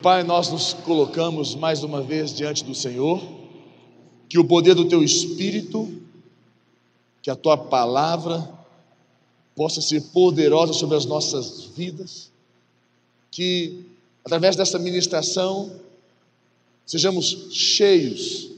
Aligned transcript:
Pai, 0.00 0.22
nós 0.22 0.48
nos 0.48 0.74
colocamos 0.74 1.56
mais 1.56 1.82
uma 1.82 2.00
vez 2.00 2.32
diante 2.32 2.62
do 2.62 2.72
Senhor, 2.72 3.20
que 4.28 4.38
o 4.38 4.44
poder 4.44 4.72
do 4.76 4.88
Teu 4.88 5.02
Espírito, 5.02 5.92
que 7.20 7.28
a 7.28 7.34
Tua 7.34 7.56
palavra 7.56 8.48
possa 9.56 9.80
ser 9.80 10.00
poderosa 10.12 10.72
sobre 10.72 10.96
as 10.96 11.04
nossas 11.04 11.64
vidas, 11.76 12.30
que 13.28 13.86
através 14.24 14.54
dessa 14.54 14.78
ministração 14.78 15.72
sejamos 16.86 17.48
cheios, 17.50 18.52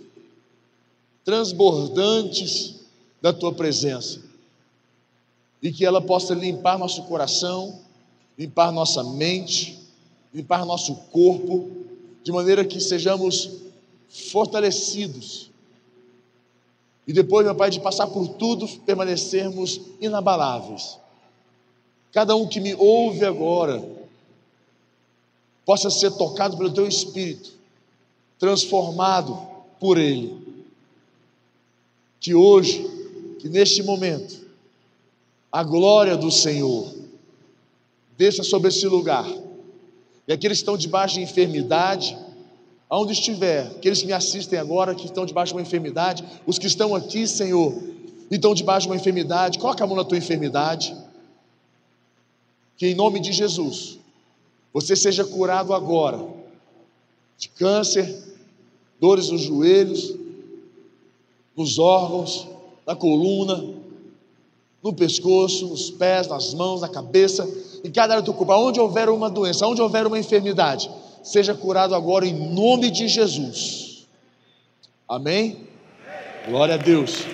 transbordantes 1.25 2.75
da 3.23 3.33
Tua 3.33 3.55
presença, 3.55 4.21
e 5.63 5.73
que 5.73 5.87
ela 5.87 6.03
possa 6.03 6.35
limpar 6.35 6.79
nosso 6.79 7.03
coração, 7.05 7.81
limpar 8.39 8.71
nossa 8.71 9.03
mente, 9.03 9.80
limpar 10.33 10.65
nosso 10.65 10.95
corpo, 11.11 11.71
de 12.23 12.31
maneira 12.33 12.65
que 12.65 12.81
sejamos 12.81 13.51
fortalecidos. 14.09 15.51
E 17.07 17.13
depois, 17.13 17.45
meu 17.45 17.55
Pai, 17.55 17.71
de 17.71 17.81
passar 17.81 18.07
por 18.07 18.29
tudo, 18.29 18.69
permanecermos 18.81 19.81
inabaláveis. 20.01 20.99
Cada 22.13 22.37
um 22.37 22.47
que 22.47 22.61
me 22.61 22.75
ouve 22.75 23.25
agora 23.25 23.83
possa 25.65 25.91
ser 25.91 26.13
tocado 26.13 26.57
pelo 26.57 26.73
Teu 26.73 26.87
Espírito, 26.87 27.53
transformado 28.39 29.39
por 29.79 29.99
Ele. 29.99 30.65
Que 32.21 32.35
hoje, 32.35 32.85
que 33.39 33.49
neste 33.49 33.83
momento, 33.83 34.41
a 35.51 35.63
glória 35.63 36.17
do 36.17 36.31
Senhor 36.31 36.93
desça 38.17 38.43
sobre 38.43 38.69
esse 38.69 38.87
lugar 38.87 39.27
e 40.31 40.33
aqueles 40.33 40.59
que 40.59 40.63
estão 40.63 40.77
debaixo 40.77 41.17
de 41.17 41.23
enfermidade, 41.23 42.17
aonde 42.89 43.15
estiver, 43.15 43.63
aqueles 43.67 43.99
que 43.99 44.07
me 44.07 44.13
assistem 44.13 44.61
agora, 44.61 44.95
que 44.95 45.07
estão 45.07 45.27
debaixo 45.27 45.53
de 45.53 45.59
uma 45.59 45.63
enfermidade, 45.63 46.25
os 46.47 46.57
que 46.57 46.69
estão 46.69 46.95
aqui, 46.95 47.27
Senhor, 47.27 47.75
e 48.31 48.37
estão 48.37 48.55
debaixo 48.55 48.87
de 48.87 48.93
uma 48.93 48.97
enfermidade, 48.97 49.59
coloca 49.59 49.83
a 49.83 49.87
mão 49.89 49.97
na 49.97 50.05
tua 50.05 50.17
enfermidade. 50.17 50.97
Que 52.77 52.87
em 52.87 52.95
nome 52.95 53.19
de 53.19 53.33
Jesus, 53.33 53.99
você 54.73 54.95
seja 54.95 55.25
curado 55.25 55.75
agora 55.75 56.25
de 57.37 57.49
câncer, 57.49 58.17
dores 59.01 59.31
nos 59.31 59.41
joelhos, 59.41 60.15
nos 61.57 61.77
órgãos, 61.77 62.47
na 62.87 62.95
coluna, 62.95 63.80
no 64.83 64.93
pescoço, 64.95 65.69
nos 65.69 65.91
pés, 65.91 66.27
nas 66.27 66.55
mãos, 66.55 66.81
na 66.81 66.89
cabeça 66.89 67.47
em 67.85 67.91
cada 67.91 68.15
área 68.15 68.25
do 68.25 68.33
corpo, 68.33 68.53
onde 68.55 68.81
houver 68.81 69.09
uma 69.09 69.31
doença, 69.31 69.67
onde 69.67 69.81
houver 69.81 70.07
uma 70.07 70.19
enfermidade, 70.19 70.91
seja 71.23 71.55
curado 71.55 71.95
agora 71.95 72.27
em 72.27 72.53
nome 72.53 72.91
de 72.91 73.09
Jesus. 73.09 74.07
Amém? 75.09 75.67
Glória 76.47 76.75
a 76.75 76.79
Deus. 76.79 77.25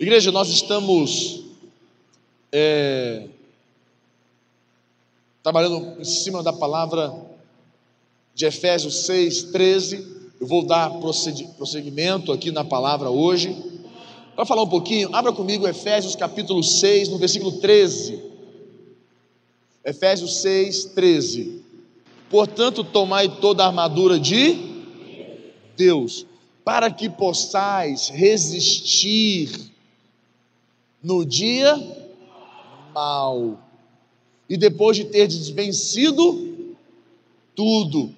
Igreja, 0.00 0.30
nós 0.30 0.48
estamos 0.48 1.44
é, 2.52 3.26
trabalhando 5.42 6.00
em 6.00 6.04
cima 6.04 6.42
da 6.42 6.52
palavra 6.52 7.12
de 8.32 8.46
Efésios 8.46 9.06
6, 9.06 9.44
13. 9.44 10.17
Eu 10.40 10.46
vou 10.46 10.64
dar 10.64 10.90
prosseguimento 11.56 12.30
aqui 12.30 12.52
na 12.52 12.64
palavra 12.64 13.10
hoje. 13.10 13.56
Para 14.36 14.46
falar 14.46 14.62
um 14.62 14.68
pouquinho, 14.68 15.08
abra 15.12 15.32
comigo 15.32 15.66
Efésios 15.66 16.14
capítulo 16.14 16.62
6, 16.62 17.08
no 17.08 17.18
versículo 17.18 17.58
13. 17.58 18.22
Efésios 19.84 20.36
6, 20.42 20.84
13. 20.94 21.62
Portanto, 22.30 22.84
tomai 22.84 23.28
toda 23.40 23.64
a 23.64 23.66
armadura 23.66 24.16
de 24.16 24.56
Deus, 25.76 26.24
para 26.64 26.88
que 26.88 27.08
possais 27.08 28.08
resistir 28.08 29.72
no 31.02 31.24
dia 31.24 31.74
mal. 32.94 33.58
E 34.48 34.56
depois 34.56 34.96
de 34.96 35.04
ter 35.06 35.26
vencido 35.52 36.66
tudo, 37.56 38.14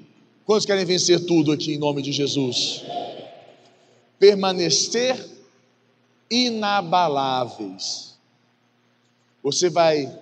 quantos 0.50 0.66
querem 0.66 0.84
vencer 0.84 1.24
tudo 1.26 1.52
aqui 1.52 1.74
em 1.74 1.78
nome 1.78 2.02
de 2.02 2.10
Jesus? 2.10 2.82
Permanecer 4.18 5.24
inabaláveis. 6.28 8.18
Você 9.44 9.70
vai 9.70 10.12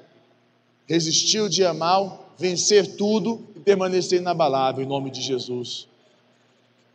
resistir 0.86 1.40
o 1.40 1.48
dia 1.48 1.72
mal, 1.72 2.30
vencer 2.38 2.94
tudo 2.96 3.42
e 3.56 3.60
permanecer 3.60 4.20
inabalável 4.20 4.84
em 4.84 4.86
nome 4.86 5.10
de 5.10 5.22
Jesus. 5.22 5.88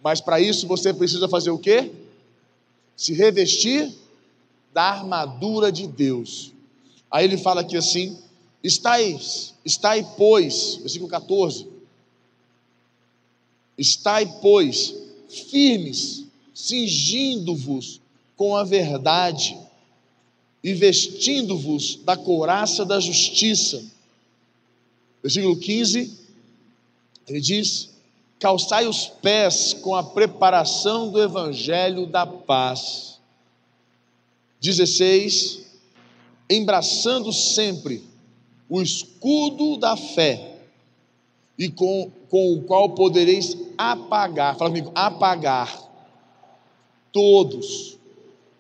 Mas 0.04 0.22
para 0.22 0.40
isso 0.40 0.68
você 0.68 0.94
precisa 0.94 1.28
fazer 1.28 1.50
o 1.50 1.58
quê? 1.58 1.92
Se 2.96 3.16
revestir 3.16 3.92
da 4.72 4.84
armadura 4.84 5.72
de 5.72 5.88
Deus. 5.88 6.54
Aí 7.10 7.26
ele 7.26 7.40
fala 7.40 7.62
aqui 7.62 7.78
assim: 7.78 8.16
estáis, 8.64 9.56
estai, 9.66 10.08
pois, 10.18 10.76
versículo 10.76 11.10
14. 11.10 11.73
Estai, 13.78 14.26
pois, 14.42 14.94
firmes, 15.50 16.26
cingindo-vos 16.54 18.00
com 18.36 18.56
a 18.56 18.64
verdade 18.64 19.58
e 20.64 20.74
vestindo-vos 20.74 21.98
da 22.04 22.16
couraça 22.16 22.86
da 22.86 23.00
justiça. 23.00 23.84
Versículo 25.22 25.58
15, 25.58 26.18
ele 27.28 27.42
diz: 27.42 27.90
calçai 28.40 28.88
os 28.88 29.08
pés 29.08 29.74
com 29.74 29.96
a 29.96 30.04
preparação 30.04 31.10
do 31.10 31.22
evangelho 31.22 32.06
da 32.06 32.26
paz. 32.26 33.20
16, 34.62 35.62
embraçando 36.50 37.34
sempre 37.34 38.04
o 38.70 38.82
escudo 38.82 39.78
da 39.78 39.96
fé, 39.96 40.58
e 41.58 41.70
com, 41.70 42.12
com 42.34 42.54
o 42.54 42.64
qual 42.64 42.90
podereis 42.90 43.56
apagar, 43.78 44.58
fala 44.58 44.72
comigo, 44.72 44.92
apagar 44.96 45.92
todos 47.12 47.94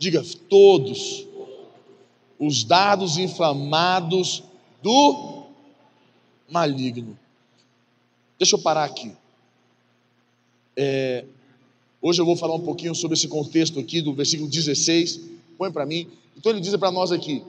diga 0.04 0.22
todos, 0.50 1.26
os 2.38 2.66
dados 2.66 3.18
inflamados 3.18 4.44
do 4.82 5.46
maligno. 6.50 7.18
Deixa 8.38 8.58
eu 8.58 8.60
parar 8.60 8.84
aqui. 8.84 9.14
É, 10.76 11.24
hoje 12.02 12.20
eu 12.20 12.26
vou 12.26 12.36
falar 12.36 12.56
um 12.56 12.66
pouquinho 12.66 12.94
sobre 12.94 13.16
esse 13.16 13.30
contexto 13.30 13.80
aqui 13.80 14.02
do 14.02 14.14
versículo 14.14 14.50
16. 14.50 15.22
Põe 15.58 15.72
para 15.72 15.86
mim. 15.86 16.10
Então 16.36 16.52
ele 16.52 16.60
diz 16.60 16.76
para 16.76 16.92
nós 16.92 17.14
aqui: 17.14 17.42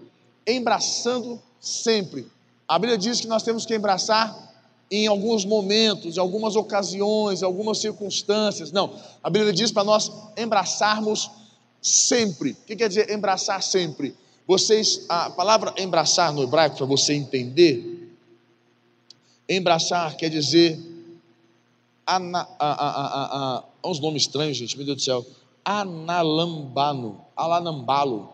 embraçando 0.47 1.43
sempre. 1.59 2.27
A 2.69 2.79
Bíblia 2.79 2.97
diz 2.97 3.21
que 3.21 3.27
nós 3.27 3.43
temos 3.43 3.67
que 3.67 3.75
embraçar 3.75 4.53
em 4.91 5.06
alguns 5.06 5.45
momentos, 5.45 6.17
em 6.17 6.21
algumas 6.21 6.56
ocasiões, 6.56 7.43
em 7.43 7.45
algumas 7.45 7.78
circunstâncias. 7.78 8.71
Não, 8.71 8.93
a 9.22 9.31
Bíblia 9.31 9.53
diz 9.53 9.72
para 9.72 9.84
nós 9.84 10.11
embraçarmos 10.37 11.31
sempre. 11.81 12.53
O 12.53 12.56
que 12.67 12.77
quer 12.77 12.89
dizer 12.89 13.11
embraçar 13.11 13.62
sempre? 13.62 14.15
Vocês, 14.47 15.06
a 15.09 15.31
palavra 15.31 15.75
embraçar 15.78 16.33
no 16.33 16.43
hebraico, 16.43 16.77
para 16.77 16.87
você 16.87 17.15
entender, 17.15 18.12
embraçar 19.49 20.17
quer 20.17 20.28
dizer. 20.31 20.78
Ana, 22.06 22.47
a, 22.59 22.67
a, 22.69 23.65
a, 23.83 23.89
uns 23.89 23.99
nomes 23.99 24.25
estranhos, 24.25 24.59
gente, 24.59 24.77
meu 24.77 24.84
Deus 24.84 24.99
do 24.99 25.03
céu. 25.03 25.27
Analambano, 25.65 27.25
alanambalo, 27.34 28.28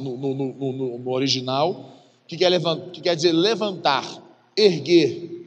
no, 0.00 0.16
no, 0.16 0.34
no, 0.34 0.98
no 0.98 1.10
original, 1.10 1.90
que 2.28 2.36
quer, 2.36 2.48
levant, 2.48 2.92
que 2.92 3.00
quer 3.00 3.16
dizer 3.16 3.32
levantar, 3.32 4.04
erguer 4.56 5.39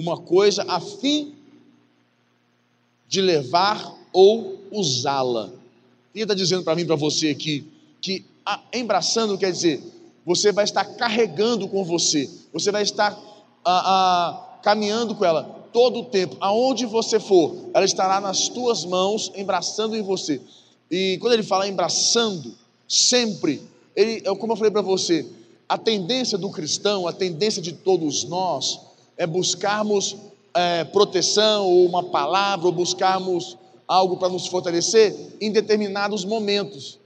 uma 0.00 0.16
coisa 0.16 0.64
a 0.66 0.80
fim 0.80 1.34
de 3.06 3.20
levar 3.20 3.94
ou 4.12 4.58
usá-la. 4.72 5.50
Ele 6.14 6.24
está 6.24 6.34
dizendo 6.34 6.64
para 6.64 6.74
mim, 6.74 6.86
para 6.86 6.96
você 6.96 7.28
aqui, 7.28 7.66
que 8.00 8.24
a, 8.44 8.60
embraçando 8.72 9.36
quer 9.36 9.52
dizer, 9.52 9.82
você 10.24 10.52
vai 10.52 10.64
estar 10.64 10.84
carregando 10.84 11.68
com 11.68 11.84
você, 11.84 12.28
você 12.52 12.72
vai 12.72 12.82
estar 12.82 13.18
a, 13.64 13.72
a, 13.72 14.58
caminhando 14.62 15.14
com 15.14 15.24
ela 15.24 15.42
todo 15.72 16.00
o 16.00 16.04
tempo, 16.06 16.36
aonde 16.40 16.86
você 16.86 17.20
for, 17.20 17.54
ela 17.74 17.84
estará 17.84 18.20
nas 18.20 18.48
tuas 18.48 18.84
mãos, 18.84 19.30
embraçando 19.36 19.96
em 19.96 20.02
você. 20.02 20.40
E 20.90 21.18
quando 21.20 21.34
ele 21.34 21.42
fala 21.44 21.68
embraçando, 21.68 22.54
sempre, 22.88 23.62
ele, 23.94 24.22
como 24.36 24.54
eu 24.54 24.56
falei 24.56 24.72
para 24.72 24.82
você, 24.82 25.26
a 25.68 25.78
tendência 25.78 26.36
do 26.36 26.50
cristão, 26.50 27.06
a 27.06 27.12
tendência 27.12 27.62
de 27.62 27.72
todos 27.72 28.24
nós, 28.24 28.80
é 29.20 29.26
buscarmos 29.26 30.16
é, 30.54 30.82
proteção, 30.82 31.66
ou 31.66 31.84
uma 31.84 32.02
palavra, 32.02 32.64
ou 32.64 32.72
buscarmos 32.72 33.54
algo 33.86 34.16
para 34.16 34.30
nos 34.30 34.46
fortalecer 34.46 35.14
em 35.38 35.52
determinados 35.52 36.24
momentos. 36.24 36.98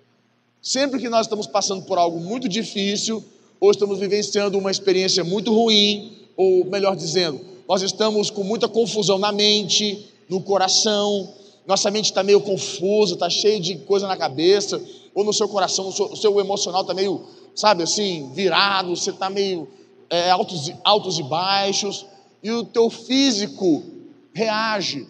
Sempre 0.62 1.00
que 1.00 1.08
nós 1.08 1.26
estamos 1.26 1.48
passando 1.48 1.82
por 1.82 1.98
algo 1.98 2.20
muito 2.20 2.48
difícil, 2.48 3.20
ou 3.58 3.68
estamos 3.68 3.98
vivenciando 3.98 4.56
uma 4.56 4.70
experiência 4.70 5.24
muito 5.24 5.52
ruim, 5.52 6.16
ou 6.36 6.64
melhor 6.66 6.94
dizendo, 6.94 7.40
nós 7.68 7.82
estamos 7.82 8.30
com 8.30 8.44
muita 8.44 8.68
confusão 8.68 9.18
na 9.18 9.32
mente, 9.32 10.08
no 10.28 10.40
coração, 10.40 11.34
nossa 11.66 11.90
mente 11.90 12.04
está 12.04 12.22
meio 12.22 12.40
confusa, 12.42 13.14
está 13.14 13.28
cheia 13.28 13.58
de 13.58 13.74
coisa 13.78 14.06
na 14.06 14.16
cabeça, 14.16 14.80
ou 15.12 15.24
no 15.24 15.32
seu 15.32 15.48
coração, 15.48 15.88
o 15.88 16.16
seu, 16.16 16.38
emocional 16.38 16.82
está 16.82 16.94
meio, 16.94 17.22
sabe 17.56 17.82
assim, 17.82 18.30
virado, 18.32 18.94
você 18.94 19.10
está 19.10 19.28
meio 19.28 19.66
é, 20.10 20.30
altos, 20.30 20.72
altos 20.82 21.18
e 21.18 21.22
baixos, 21.22 22.06
e 22.42 22.50
o 22.50 22.64
teu 22.64 22.90
físico 22.90 23.82
reage. 24.32 25.06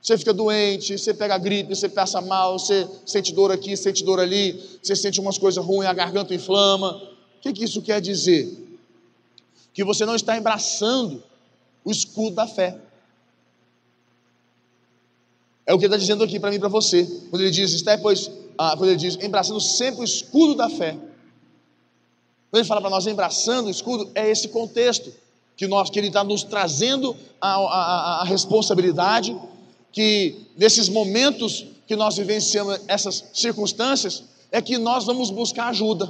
Você 0.00 0.18
fica 0.18 0.34
doente, 0.34 0.98
você 0.98 1.14
pega 1.14 1.38
gripe, 1.38 1.74
você 1.74 1.88
passa 1.88 2.20
mal, 2.20 2.58
você 2.58 2.86
sente 3.06 3.32
dor 3.32 3.50
aqui, 3.50 3.74
sente 3.74 4.04
dor 4.04 4.20
ali, 4.20 4.78
você 4.82 4.94
sente 4.94 5.18
umas 5.18 5.38
coisas 5.38 5.64
ruins, 5.64 5.88
a 5.88 5.94
garganta 5.94 6.34
inflama. 6.34 6.92
O 7.38 7.40
que, 7.40 7.52
que 7.54 7.64
isso 7.64 7.80
quer 7.80 8.02
dizer? 8.02 8.52
Que 9.72 9.82
você 9.82 10.04
não 10.04 10.14
está 10.14 10.34
abraçando 10.34 11.22
o 11.82 11.90
escudo 11.90 12.36
da 12.36 12.46
fé. 12.46 12.78
É 15.66 15.72
o 15.72 15.78
que 15.78 15.86
ele 15.86 15.94
está 15.94 15.96
dizendo 15.96 16.22
aqui 16.22 16.38
para 16.38 16.50
mim 16.50 16.56
e 16.56 16.60
para 16.60 16.68
você. 16.68 17.04
Quando 17.30 17.40
ele 17.40 17.50
diz, 17.50 17.72
está, 17.72 17.96
pois, 17.96 18.30
ah, 18.58 18.74
quando 18.76 18.90
ele 18.90 18.98
diz, 18.98 19.16
embraçando 19.22 19.60
sempre 19.60 20.02
o 20.02 20.04
escudo 20.04 20.54
da 20.54 20.68
fé. 20.68 20.98
Quando 22.54 22.60
ele 22.60 22.68
fala 22.68 22.80
para 22.80 22.90
nós, 22.90 23.04
embraçando 23.04 23.66
o 23.66 23.70
escudo, 23.72 24.08
é 24.14 24.30
esse 24.30 24.46
contexto 24.46 25.12
que, 25.56 25.66
nós, 25.66 25.90
que 25.90 25.98
ele 25.98 26.06
está 26.06 26.22
nos 26.22 26.44
trazendo 26.44 27.16
a, 27.40 27.56
a, 27.56 28.20
a 28.20 28.24
responsabilidade, 28.24 29.36
que 29.90 30.36
nesses 30.56 30.88
momentos 30.88 31.66
que 31.84 31.96
nós 31.96 32.16
vivenciamos 32.16 32.78
essas 32.86 33.24
circunstâncias, 33.34 34.22
é 34.52 34.62
que 34.62 34.78
nós 34.78 35.04
vamos 35.04 35.30
buscar 35.30 35.66
ajuda. 35.66 36.08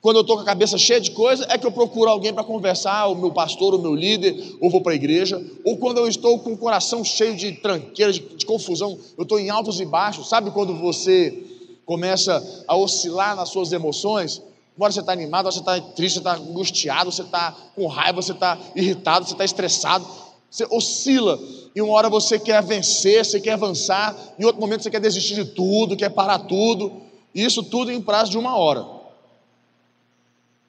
Quando 0.00 0.18
eu 0.18 0.20
estou 0.20 0.36
com 0.36 0.42
a 0.42 0.44
cabeça 0.44 0.78
cheia 0.78 1.00
de 1.00 1.10
coisa, 1.10 1.44
é 1.50 1.58
que 1.58 1.66
eu 1.66 1.72
procuro 1.72 2.08
alguém 2.08 2.32
para 2.32 2.44
conversar, 2.44 3.08
o 3.08 3.16
meu 3.16 3.32
pastor, 3.32 3.74
o 3.74 3.80
meu 3.80 3.96
líder, 3.96 4.56
ou 4.60 4.70
vou 4.70 4.80
para 4.80 4.92
a 4.92 4.94
igreja. 4.94 5.44
Ou 5.64 5.76
quando 5.76 5.98
eu 5.98 6.06
estou 6.06 6.38
com 6.38 6.52
o 6.52 6.56
coração 6.56 7.02
cheio 7.02 7.34
de 7.34 7.50
tranqueira, 7.50 8.12
de, 8.12 8.20
de 8.20 8.46
confusão, 8.46 8.96
eu 9.16 9.24
estou 9.24 9.40
em 9.40 9.50
altos 9.50 9.80
e 9.80 9.84
baixos. 9.84 10.28
Sabe 10.28 10.52
quando 10.52 10.72
você 10.74 11.36
começa 11.84 12.64
a 12.68 12.76
oscilar 12.76 13.34
nas 13.34 13.48
suas 13.48 13.72
emoções? 13.72 14.40
Uma 14.78 14.84
hora 14.84 14.92
você 14.92 15.00
está 15.00 15.12
animado, 15.12 15.46
uma 15.46 15.48
hora 15.48 15.52
você 15.52 15.58
está 15.58 15.80
triste, 15.80 16.14
você 16.14 16.20
está 16.20 16.36
angustiado, 16.36 17.10
você 17.10 17.22
está 17.22 17.52
com 17.74 17.88
raiva, 17.88 18.22
você 18.22 18.30
está 18.30 18.56
irritado, 18.76 19.26
você 19.26 19.32
está 19.32 19.44
estressado. 19.44 20.06
Você 20.48 20.68
oscila. 20.70 21.36
E 21.74 21.82
uma 21.82 21.92
hora 21.94 22.08
você 22.08 22.38
quer 22.38 22.62
vencer, 22.62 23.24
você 23.24 23.40
quer 23.40 23.54
avançar. 23.54 24.16
Em 24.38 24.44
outro 24.44 24.60
momento 24.60 24.84
você 24.84 24.90
quer 24.90 25.00
desistir 25.00 25.34
de 25.34 25.46
tudo, 25.46 25.96
quer 25.96 26.10
parar 26.10 26.38
tudo. 26.38 27.02
E 27.34 27.44
isso 27.44 27.64
tudo 27.64 27.90
em 27.90 28.00
prazo 28.00 28.30
de 28.30 28.38
uma 28.38 28.56
hora. 28.56 28.86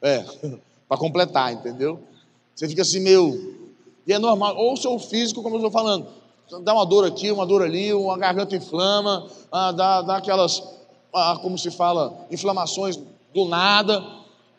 É, 0.02 0.26
para 0.90 0.98
completar, 0.98 1.54
entendeu? 1.54 2.00
Você 2.56 2.68
fica 2.68 2.82
assim, 2.82 3.02
meu. 3.02 3.56
E 4.08 4.12
é 4.12 4.18
normal, 4.18 4.58
ou 4.58 4.74
o 4.74 4.78
seu 4.78 4.98
físico, 4.98 5.44
como 5.44 5.54
eu 5.54 5.60
estou 5.60 5.72
falando, 5.72 6.08
dá 6.64 6.74
uma 6.74 6.84
dor 6.84 7.06
aqui, 7.06 7.32
uma 7.32 7.46
dor 7.46 7.62
ali, 7.62 7.94
uma 7.94 8.18
garganta 8.18 8.56
inflama, 8.56 9.30
ah, 9.52 9.72
dá, 9.72 10.02
dá 10.02 10.18
aquelas, 10.18 10.64
ah, 11.14 11.38
como 11.40 11.60
se 11.60 11.70
fala, 11.70 12.26
inflamações 12.32 13.00
do 13.34 13.46
nada, 13.46 14.04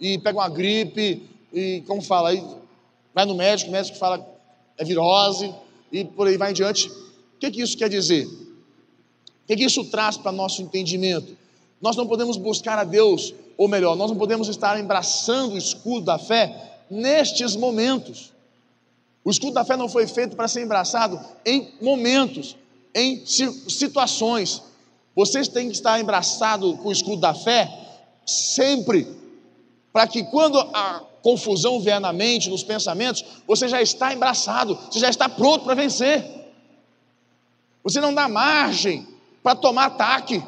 e 0.00 0.18
pega 0.18 0.38
uma 0.38 0.48
gripe, 0.48 1.28
e 1.52 1.82
como 1.86 2.00
fala, 2.02 2.30
aí 2.30 2.44
vai 3.14 3.24
no 3.24 3.34
médico, 3.34 3.70
o 3.70 3.72
médico 3.72 3.98
fala 3.98 4.26
é 4.78 4.84
virose, 4.84 5.52
e 5.92 6.04
por 6.04 6.26
aí 6.26 6.36
vai 6.36 6.50
em 6.50 6.54
diante. 6.54 6.88
O 6.88 7.38
que, 7.38 7.50
que 7.50 7.62
isso 7.62 7.76
quer 7.76 7.88
dizer? 7.88 8.26
O 8.26 9.46
que, 9.46 9.56
que 9.56 9.64
isso 9.64 9.84
traz 9.84 10.16
para 10.16 10.32
nosso 10.32 10.62
entendimento? 10.62 11.36
Nós 11.80 11.96
não 11.96 12.06
podemos 12.06 12.36
buscar 12.36 12.78
a 12.78 12.84
Deus 12.84 13.34
ou 13.56 13.68
melhor, 13.68 13.94
nós 13.94 14.10
não 14.10 14.16
podemos 14.16 14.48
estar 14.48 14.80
embraçando 14.80 15.54
o 15.54 15.58
escudo 15.58 16.06
da 16.06 16.18
fé 16.18 16.80
nestes 16.90 17.54
momentos. 17.54 18.32
O 19.22 19.30
escudo 19.30 19.52
da 19.52 19.64
fé 19.66 19.76
não 19.76 19.86
foi 19.88 20.06
feito 20.06 20.34
para 20.34 20.48
ser 20.48 20.62
embraçado 20.62 21.20
em 21.44 21.68
momentos, 21.80 22.56
em 22.94 23.22
situações. 23.26 24.62
Vocês 25.14 25.46
têm 25.46 25.68
que 25.68 25.74
estar 25.74 26.00
embraçado 26.00 26.74
com 26.78 26.88
o 26.88 26.92
escudo 26.92 27.20
da 27.20 27.34
fé 27.34 27.70
sempre, 28.30 29.06
para 29.92 30.06
que 30.06 30.24
quando 30.24 30.58
a 30.58 31.02
confusão 31.22 31.80
vier 31.80 32.00
na 32.00 32.12
mente, 32.12 32.48
nos 32.48 32.62
pensamentos, 32.62 33.24
você 33.46 33.68
já 33.68 33.82
está 33.82 34.12
embraçado, 34.12 34.78
você 34.90 34.98
já 34.98 35.10
está 35.10 35.28
pronto 35.28 35.64
para 35.64 35.74
vencer. 35.74 36.24
Você 37.82 38.00
não 38.00 38.14
dá 38.14 38.28
margem 38.28 39.06
para 39.42 39.54
tomar 39.54 39.86
ataque 39.86 40.42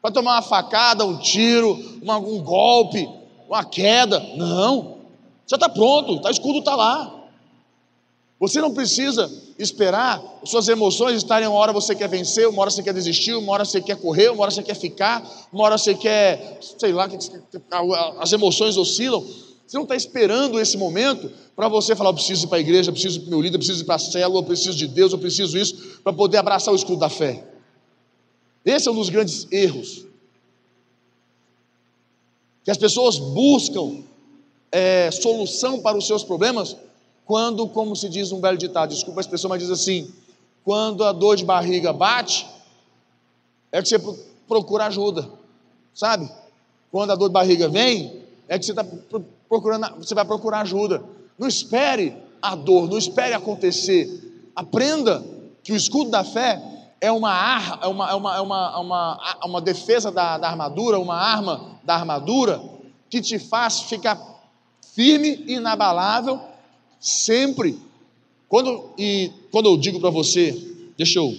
para 0.00 0.12
tomar 0.12 0.34
uma 0.36 0.42
facada, 0.42 1.04
um 1.04 1.18
tiro, 1.18 1.98
uma, 2.00 2.18
um 2.18 2.42
golpe, 2.42 3.08
uma 3.48 3.64
queda. 3.64 4.20
Não. 4.36 4.98
Já 5.46 5.56
está 5.56 5.68
pronto, 5.68 6.20
tá, 6.20 6.28
o 6.28 6.32
escudo 6.32 6.60
está 6.60 6.74
lá. 6.76 7.14
Você 8.38 8.60
não 8.60 8.72
precisa 8.72 9.30
esperar 9.58 10.22
suas 10.44 10.68
emoções 10.68 11.16
estarem 11.16 11.48
uma 11.48 11.58
hora 11.58 11.72
você 11.72 11.94
quer 11.94 12.08
vencer, 12.08 12.48
uma 12.48 12.62
hora 12.62 12.70
você 12.70 12.82
quer 12.82 12.94
desistir, 12.94 13.34
uma 13.34 13.52
hora 13.52 13.64
você 13.64 13.80
quer 13.80 13.96
correr, 13.96 14.30
uma 14.30 14.42
hora 14.42 14.50
você 14.50 14.62
quer 14.62 14.76
ficar, 14.76 15.48
uma 15.52 15.64
hora 15.64 15.76
você 15.76 15.94
quer, 15.94 16.58
sei 16.78 16.92
lá, 16.92 17.08
as 18.20 18.32
emoções 18.32 18.76
oscilam. 18.76 19.24
Você 19.66 19.76
não 19.76 19.82
está 19.82 19.96
esperando 19.96 20.58
esse 20.58 20.78
momento 20.78 21.30
para 21.54 21.68
você 21.68 21.94
falar: 21.94 22.10
eu 22.10 22.14
preciso 22.14 22.46
ir 22.46 22.48
para 22.48 22.58
a 22.58 22.60
igreja, 22.60 22.88
eu 22.88 22.92
preciso 22.92 23.18
ir 23.18 23.20
para 23.22 23.30
meu 23.30 23.40
líder, 23.42 23.56
eu 23.56 23.58
preciso 23.58 23.82
ir 23.82 23.84
para 23.84 23.96
a 23.96 23.98
célula, 23.98 24.40
eu 24.40 24.44
preciso 24.44 24.76
de 24.76 24.86
Deus, 24.86 25.12
eu 25.12 25.18
preciso 25.18 25.58
isso, 25.58 26.00
para 26.02 26.12
poder 26.12 26.38
abraçar 26.38 26.72
o 26.72 26.76
escudo 26.76 27.00
da 27.00 27.10
fé. 27.10 27.44
Esse 28.64 28.88
é 28.88 28.90
um 28.90 28.94
dos 28.94 29.10
grandes 29.10 29.46
erros. 29.50 30.06
Que 32.64 32.70
as 32.70 32.78
pessoas 32.78 33.18
buscam 33.18 34.04
é, 34.70 35.10
solução 35.10 35.80
para 35.80 35.98
os 35.98 36.06
seus 36.06 36.22
problemas 36.22 36.76
quando, 37.28 37.68
como 37.68 37.94
se 37.94 38.08
diz 38.08 38.32
um 38.32 38.40
velho 38.40 38.56
ditado, 38.56 38.88
desculpa 38.88 39.20
a 39.20 39.22
expressão, 39.22 39.50
mas 39.50 39.60
diz 39.60 39.70
assim: 39.70 40.10
quando 40.64 41.04
a 41.04 41.12
dor 41.12 41.36
de 41.36 41.44
barriga 41.44 41.92
bate, 41.92 42.48
é 43.70 43.82
que 43.82 43.88
você 43.90 43.98
procura 44.48 44.86
ajuda, 44.86 45.28
sabe? 45.94 46.26
Quando 46.90 47.10
a 47.10 47.14
dor 47.14 47.28
de 47.28 47.34
barriga 47.34 47.68
vem, 47.68 48.22
é 48.48 48.58
que 48.58 48.64
você 48.64 48.72
está 48.72 48.82
procurando, 49.46 49.94
você 49.98 50.14
vai 50.14 50.24
procurar 50.24 50.60
ajuda. 50.60 51.04
Não 51.38 51.46
espere 51.46 52.16
a 52.40 52.54
dor, 52.56 52.88
não 52.88 52.96
espere 52.96 53.34
acontecer. 53.34 54.50
Aprenda 54.56 55.22
que 55.62 55.70
o 55.70 55.76
escudo 55.76 56.10
da 56.10 56.24
fé 56.24 56.62
é 56.98 57.12
uma, 57.12 57.30
ar, 57.30 57.78
é 57.82 57.86
uma, 57.88 58.10
é 58.10 58.14
uma, 58.14 58.36
é 58.36 58.40
uma, 58.40 58.72
é 58.74 58.78
uma, 58.78 59.38
uma 59.44 59.60
defesa 59.60 60.10
da, 60.10 60.38
da 60.38 60.48
armadura, 60.48 60.98
uma 60.98 61.16
arma 61.16 61.78
da 61.84 61.94
armadura 61.94 62.58
que 63.10 63.20
te 63.20 63.38
faz 63.38 63.82
ficar 63.82 64.18
firme 64.94 65.44
inabalável 65.46 66.47
sempre. 67.00 67.78
Quando, 68.48 68.90
e 68.98 69.30
quando 69.50 69.66
eu 69.66 69.76
digo 69.76 70.00
para 70.00 70.10
você, 70.10 70.52
deixa 70.96 71.18
eu 71.18 71.36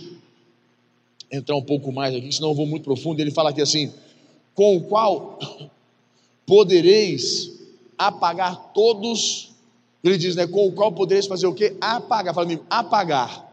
entrar 1.32 1.56
um 1.56 1.64
pouco 1.64 1.92
mais 1.92 2.14
aqui, 2.16 2.32
senão 2.32 2.50
eu 2.50 2.56
vou 2.56 2.66
muito 2.66 2.84
profundo. 2.84 3.20
Ele 3.20 3.32
fala 3.32 3.50
aqui 3.50 3.62
assim: 3.62 3.92
com 4.54 4.78
o 4.78 4.82
qual 4.82 5.40
podereis 6.46 7.52
apagar 7.98 8.72
todos. 8.74 9.50
Ele 10.04 10.18
diz, 10.18 10.36
né? 10.36 10.48
Com 10.48 10.68
o 10.68 10.72
qual 10.72 10.92
podereis 10.92 11.28
fazer 11.28 11.48
o 11.48 11.54
quê? 11.54 11.76
Apagar. 11.82 12.34
Fala 12.34 12.46
comigo, 12.46 12.66
apagar 12.70 13.50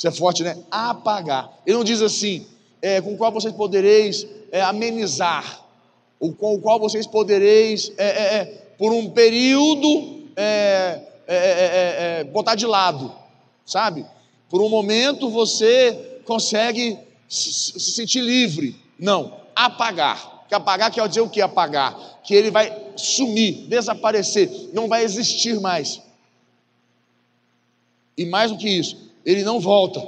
isso 0.00 0.08
é 0.08 0.10
forte, 0.10 0.42
né? 0.42 0.56
Apagar. 0.70 1.52
Ele 1.66 1.76
não 1.76 1.84
diz 1.84 2.00
assim, 2.00 2.46
é, 2.80 3.02
com 3.02 3.12
o 3.12 3.18
qual 3.18 3.30
vocês 3.30 3.52
podereis 3.52 4.26
é, 4.50 4.62
amenizar, 4.62 5.62
ou 6.18 6.32
com 6.32 6.54
o 6.54 6.58
qual 6.58 6.80
vocês 6.80 7.06
podereis, 7.06 7.92
é, 7.98 8.06
é, 8.06 8.36
é 8.36 8.44
por 8.78 8.94
um 8.94 9.10
período, 9.10 10.22
é, 11.34 12.24
botar 12.24 12.54
de 12.54 12.66
lado, 12.66 13.12
sabe? 13.64 14.04
Por 14.48 14.60
um 14.60 14.68
momento 14.68 15.30
você 15.30 16.20
consegue 16.24 16.98
se 17.28 17.78
sentir 17.78 18.20
livre. 18.20 18.76
Não, 18.98 19.40
apagar. 19.54 20.46
Que 20.48 20.54
apagar 20.54 20.90
quer 20.90 21.06
dizer 21.08 21.20
o 21.20 21.30
que 21.30 21.40
apagar? 21.40 22.20
Que 22.24 22.34
ele 22.34 22.50
vai 22.50 22.76
sumir, 22.96 23.68
desaparecer, 23.68 24.70
não 24.72 24.88
vai 24.88 25.04
existir 25.04 25.60
mais. 25.60 26.02
E 28.18 28.26
mais 28.26 28.50
do 28.50 28.58
que 28.58 28.68
isso, 28.68 28.96
ele 29.24 29.44
não 29.44 29.60
volta. 29.60 30.04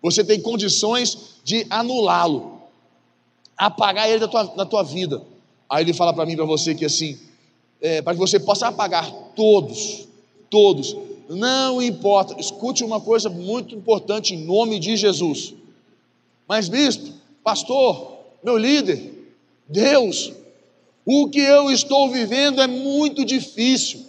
Você 0.00 0.22
tem 0.22 0.40
condições 0.40 1.40
de 1.42 1.66
anulá-lo, 1.68 2.62
apagar 3.56 4.08
ele 4.08 4.20
da 4.20 4.28
tua, 4.28 4.44
da 4.44 4.64
tua 4.64 4.84
vida. 4.84 5.22
Aí 5.68 5.82
ele 5.82 5.92
fala 5.92 6.14
para 6.14 6.24
mim, 6.24 6.36
para 6.36 6.44
você, 6.44 6.74
que 6.74 6.84
assim, 6.84 7.18
é, 7.80 8.02
para 8.02 8.14
que 8.14 8.18
você 8.18 8.38
possa 8.38 8.68
apagar 8.68 9.10
todos, 9.34 10.06
todos, 10.48 10.96
não 11.28 11.82
importa, 11.82 12.38
escute 12.40 12.84
uma 12.84 13.00
coisa 13.00 13.28
muito 13.28 13.74
importante 13.74 14.34
em 14.34 14.44
nome 14.44 14.78
de 14.78 14.96
Jesus. 14.96 15.54
Mas, 16.48 16.68
bispo, 16.68 17.12
pastor, 17.42 18.18
meu 18.42 18.56
líder, 18.56 19.12
Deus, 19.68 20.32
o 21.04 21.28
que 21.28 21.40
eu 21.40 21.70
estou 21.70 22.10
vivendo 22.10 22.62
é 22.62 22.66
muito 22.66 23.24
difícil 23.24 24.06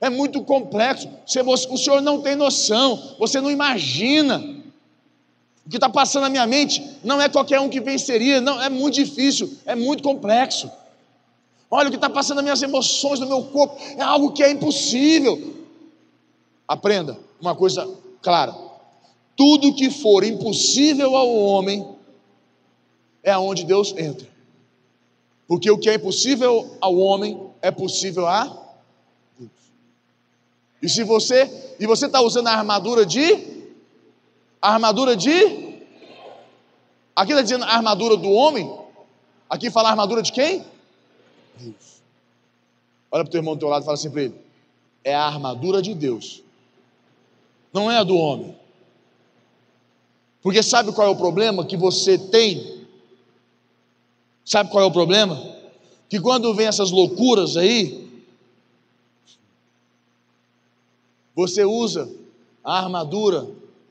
é 0.00 0.10
muito 0.10 0.42
complexo. 0.42 1.08
O 1.70 1.76
senhor 1.76 2.00
não 2.02 2.20
tem 2.20 2.36
noção, 2.36 3.16
você 3.18 3.40
não 3.40 3.50
imagina. 3.50 4.38
O 5.64 5.70
que 5.70 5.76
está 5.76 5.88
passando 5.88 6.22
na 6.22 6.28
minha 6.28 6.46
mente 6.46 6.82
não 7.02 7.20
é 7.20 7.28
qualquer 7.28 7.60
um 7.60 7.68
que 7.68 7.80
venceria, 7.80 8.40
não, 8.40 8.62
é 8.62 8.68
muito 8.68 8.94
difícil, 8.94 9.52
é 9.66 9.74
muito 9.74 10.02
complexo. 10.02 10.70
Olha 11.70 11.88
o 11.88 11.90
que 11.90 11.96
está 11.96 12.08
passando 12.08 12.36
nas 12.36 12.44
minhas 12.44 12.62
emoções, 12.62 13.18
no 13.18 13.26
meu 13.26 13.42
corpo, 13.44 13.76
é 13.96 14.02
algo 14.02 14.32
que 14.32 14.42
é 14.42 14.50
impossível. 14.50 15.54
Aprenda 16.66 17.18
uma 17.40 17.54
coisa 17.54 17.88
clara: 18.22 18.54
tudo 19.36 19.74
que 19.74 19.90
for 19.90 20.24
impossível 20.24 21.16
ao 21.16 21.34
homem 21.34 21.86
é 23.22 23.36
onde 23.36 23.64
Deus 23.64 23.94
entra. 23.96 24.28
Porque 25.48 25.70
o 25.70 25.78
que 25.78 25.90
é 25.90 25.94
impossível 25.94 26.76
ao 26.80 26.96
homem 26.96 27.50
é 27.60 27.70
possível 27.70 28.26
a 28.26 28.44
Deus. 29.38 29.50
E 30.80 30.88
se 30.88 31.02
você 31.02 31.74
e 31.78 31.86
você 31.86 32.06
está 32.06 32.20
usando 32.20 32.46
a 32.46 32.52
armadura 32.52 33.04
de 33.04 33.66
a 34.62 34.72
armadura 34.72 35.16
de 35.16 35.30
aqui 37.14 37.32
está 37.32 37.42
dizendo 37.42 37.64
a 37.64 37.74
armadura 37.74 38.16
do 38.16 38.30
homem, 38.30 38.72
aqui 39.50 39.70
fala 39.70 39.88
a 39.88 39.90
armadura 39.92 40.22
de 40.22 40.32
quem? 40.32 40.64
Deus. 41.58 42.02
Olha 43.10 43.24
para 43.24 43.28
o 43.28 43.30
teu 43.30 43.38
irmão 43.38 43.54
do 43.54 43.60
teu 43.60 43.68
lado 43.68 43.82
e 43.82 43.84
fala 43.84 43.94
assim 43.94 44.10
para 44.10 44.22
ele: 44.22 44.34
é 45.02 45.14
a 45.14 45.24
armadura 45.24 45.80
de 45.80 45.94
Deus, 45.94 46.42
não 47.72 47.90
é 47.90 47.98
a 47.98 48.04
do 48.04 48.16
homem. 48.16 48.54
Porque 50.42 50.62
sabe 50.62 50.92
qual 50.92 51.08
é 51.08 51.10
o 51.10 51.16
problema 51.16 51.66
que 51.66 51.76
você 51.76 52.16
tem? 52.18 52.86
Sabe 54.44 54.70
qual 54.70 54.84
é 54.84 54.86
o 54.86 54.92
problema? 54.92 55.36
Que 56.08 56.20
quando 56.20 56.54
vem 56.54 56.68
essas 56.68 56.92
loucuras 56.92 57.56
aí, 57.56 58.08
você 61.34 61.64
usa 61.64 62.08
a 62.62 62.78
armadura 62.78 63.48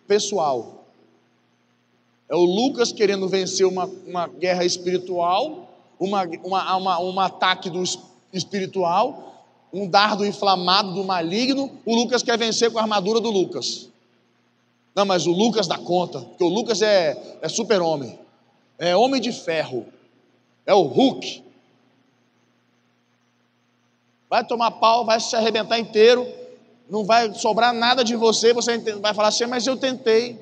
pessoal. 0.07 0.85
É 2.29 2.35
o 2.35 2.43
Lucas 2.43 2.91
querendo 2.91 3.27
vencer 3.27 3.65
uma, 3.67 3.85
uma 3.85 4.27
guerra 4.27 4.63
espiritual 4.65 5.64
uma, 5.99 6.23
uma, 6.43 6.75
uma, 6.75 6.99
um 6.99 7.19
ataque 7.19 7.69
do 7.69 7.83
espiritual, 8.31 9.43
um 9.71 9.87
dardo 9.87 10.25
inflamado 10.25 10.93
do 10.93 11.03
maligno, 11.03 11.71
o 11.85 11.95
Lucas 11.95 12.23
quer 12.23 12.37
vencer 12.37 12.71
com 12.71 12.79
a 12.79 12.81
armadura 12.81 13.19
do 13.19 13.29
Lucas. 13.29 13.89
Não, 14.95 15.05
mas 15.05 15.27
o 15.27 15.31
Lucas 15.31 15.67
dá 15.67 15.77
conta, 15.77 16.21
porque 16.21 16.43
o 16.43 16.47
Lucas 16.47 16.81
é, 16.81 17.37
é 17.41 17.49
super-homem, 17.49 18.17
é 18.79 18.95
homem 18.95 19.19
de 19.19 19.31
ferro, 19.31 19.85
é 20.65 20.73
o 20.73 20.83
Hulk. 20.83 21.43
Vai 24.29 24.45
tomar 24.45 24.71
pau, 24.71 25.05
vai 25.05 25.19
se 25.19 25.35
arrebentar 25.35 25.77
inteiro, 25.77 26.25
não 26.89 27.03
vai 27.03 27.33
sobrar 27.33 27.73
nada 27.73 28.03
de 28.03 28.15
você, 28.15 28.53
você 28.53 28.77
vai 28.77 29.13
falar 29.13 29.29
assim, 29.29 29.45
mas 29.45 29.67
eu 29.67 29.75
tentei. 29.75 30.39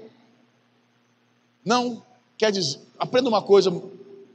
Não, 1.66 2.04
quer 2.38 2.52
dizer, 2.52 2.80
aprenda 3.00 3.30
uma 3.30 3.42
coisa 3.42 3.72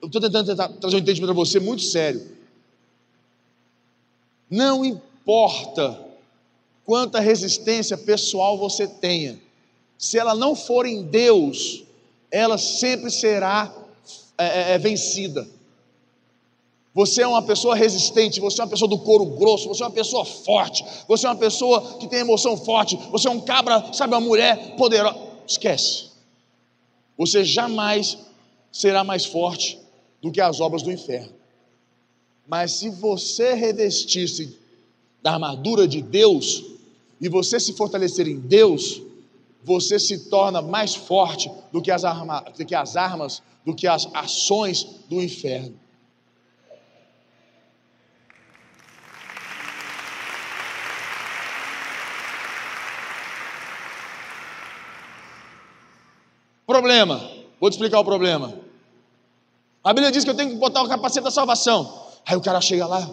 eu 0.01 0.07
estou 0.07 0.21
tentando 0.21 0.55
trazer 0.81 0.97
um 0.97 1.01
entendimento 1.01 1.35
para 1.35 1.35
você 1.35 1.59
muito 1.61 1.83
sério. 1.83 2.39
Não 4.51 4.85
importa 4.85 6.07
quanta 6.85 7.21
resistência 7.21 7.99
pessoal 7.99 8.57
você 8.57 8.87
tenha, 8.87 9.39
se 9.99 10.19
ela 10.19 10.35
não 10.35 10.55
for 10.55 10.87
em 10.87 11.03
Deus, 11.03 11.83
ela 12.31 12.57
sempre 12.57 13.11
será 13.11 13.75
é, 14.39 14.47
é, 14.47 14.75
é, 14.75 14.79
vencida. 14.79 15.47
Você 16.95 17.23
é 17.23 17.27
uma 17.27 17.43
pessoa 17.43 17.77
resistente, 17.77 18.41
você 18.41 18.61
é 18.61 18.65
uma 18.65 18.71
pessoa 18.71 18.89
do 18.89 18.99
couro 18.99 19.27
grosso, 19.27 19.69
você 19.69 19.83
é 19.83 19.87
uma 19.87 19.93
pessoa 19.93 20.25
forte, 20.25 20.85
você 21.07 21.27
é 21.27 21.31
uma 21.31 21.37
pessoa 21.37 21.99
que 21.99 22.09
tem 22.09 22.21
emoção 22.21 22.57
forte, 22.57 22.97
você 23.11 23.29
é 23.29 23.31
um 23.31 23.41
cabra, 23.41 23.93
sabe, 23.93 24.15
uma 24.15 24.21
mulher 24.21 24.77
poderosa. 24.77 25.19
Esquece. 25.47 26.09
Você 27.17 27.45
jamais 27.45 28.19
será 28.73 29.05
mais 29.05 29.25
forte 29.25 29.79
do 30.21 30.33
que 30.33 30.41
as 30.41 30.61
obras 30.61 30.83
do 30.83 30.93
inferno. 30.93 31.33
Mas 32.47 32.73
se 32.73 32.89
você 32.89 33.55
revestir-se 33.55 34.57
da 35.23 35.33
armadura 35.33 35.87
de 35.87 36.01
Deus 36.01 36.65
e 37.21 37.29
você 37.29 37.61
se 37.61 37.73
fortalecer 37.75 38.27
em 38.27 38.39
Deus, 38.39 39.03
você 39.63 39.99
se 39.99 40.31
torna 40.31 40.63
mais 40.63 40.95
forte 40.95 41.51
do 41.73 41.83
que 41.83 41.91
as, 41.91 42.05
arma, 42.05 42.41
do 42.57 42.65
que 42.65 42.75
as 42.75 42.97
armas, 42.97 43.43
do 43.65 43.75
que 43.75 43.87
as 43.87 44.09
ações 44.15 44.85
do 45.09 45.23
inferno. 45.23 45.79
Problema, 56.67 57.19
vou 57.59 57.71
te 57.71 57.75
explicar 57.75 57.99
o 57.99 58.05
problema. 58.05 58.68
A 59.83 59.93
Bíblia 59.93 60.11
diz 60.13 60.25
que 60.25 60.31
eu 60.31 60.35
tenho 60.35 60.51
que 60.51 60.57
botar 60.57 60.83
o 60.83 60.89
capacete 60.89 61.25
da 61.25 61.31
salvação. 61.31 62.09
Aí 62.27 62.37
o 62.37 62.41
cara 62.41 62.61
chega 62.61 62.87
lá, 62.87 63.09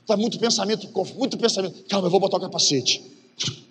está 0.00 0.16
muito 0.16 0.38
pensamento, 0.38 0.88
muito 1.16 1.36
pensamento. 1.36 1.84
Calma, 1.88 2.06
eu 2.06 2.10
vou 2.10 2.20
botar 2.20 2.36
o 2.36 2.40
capacete. 2.40 3.02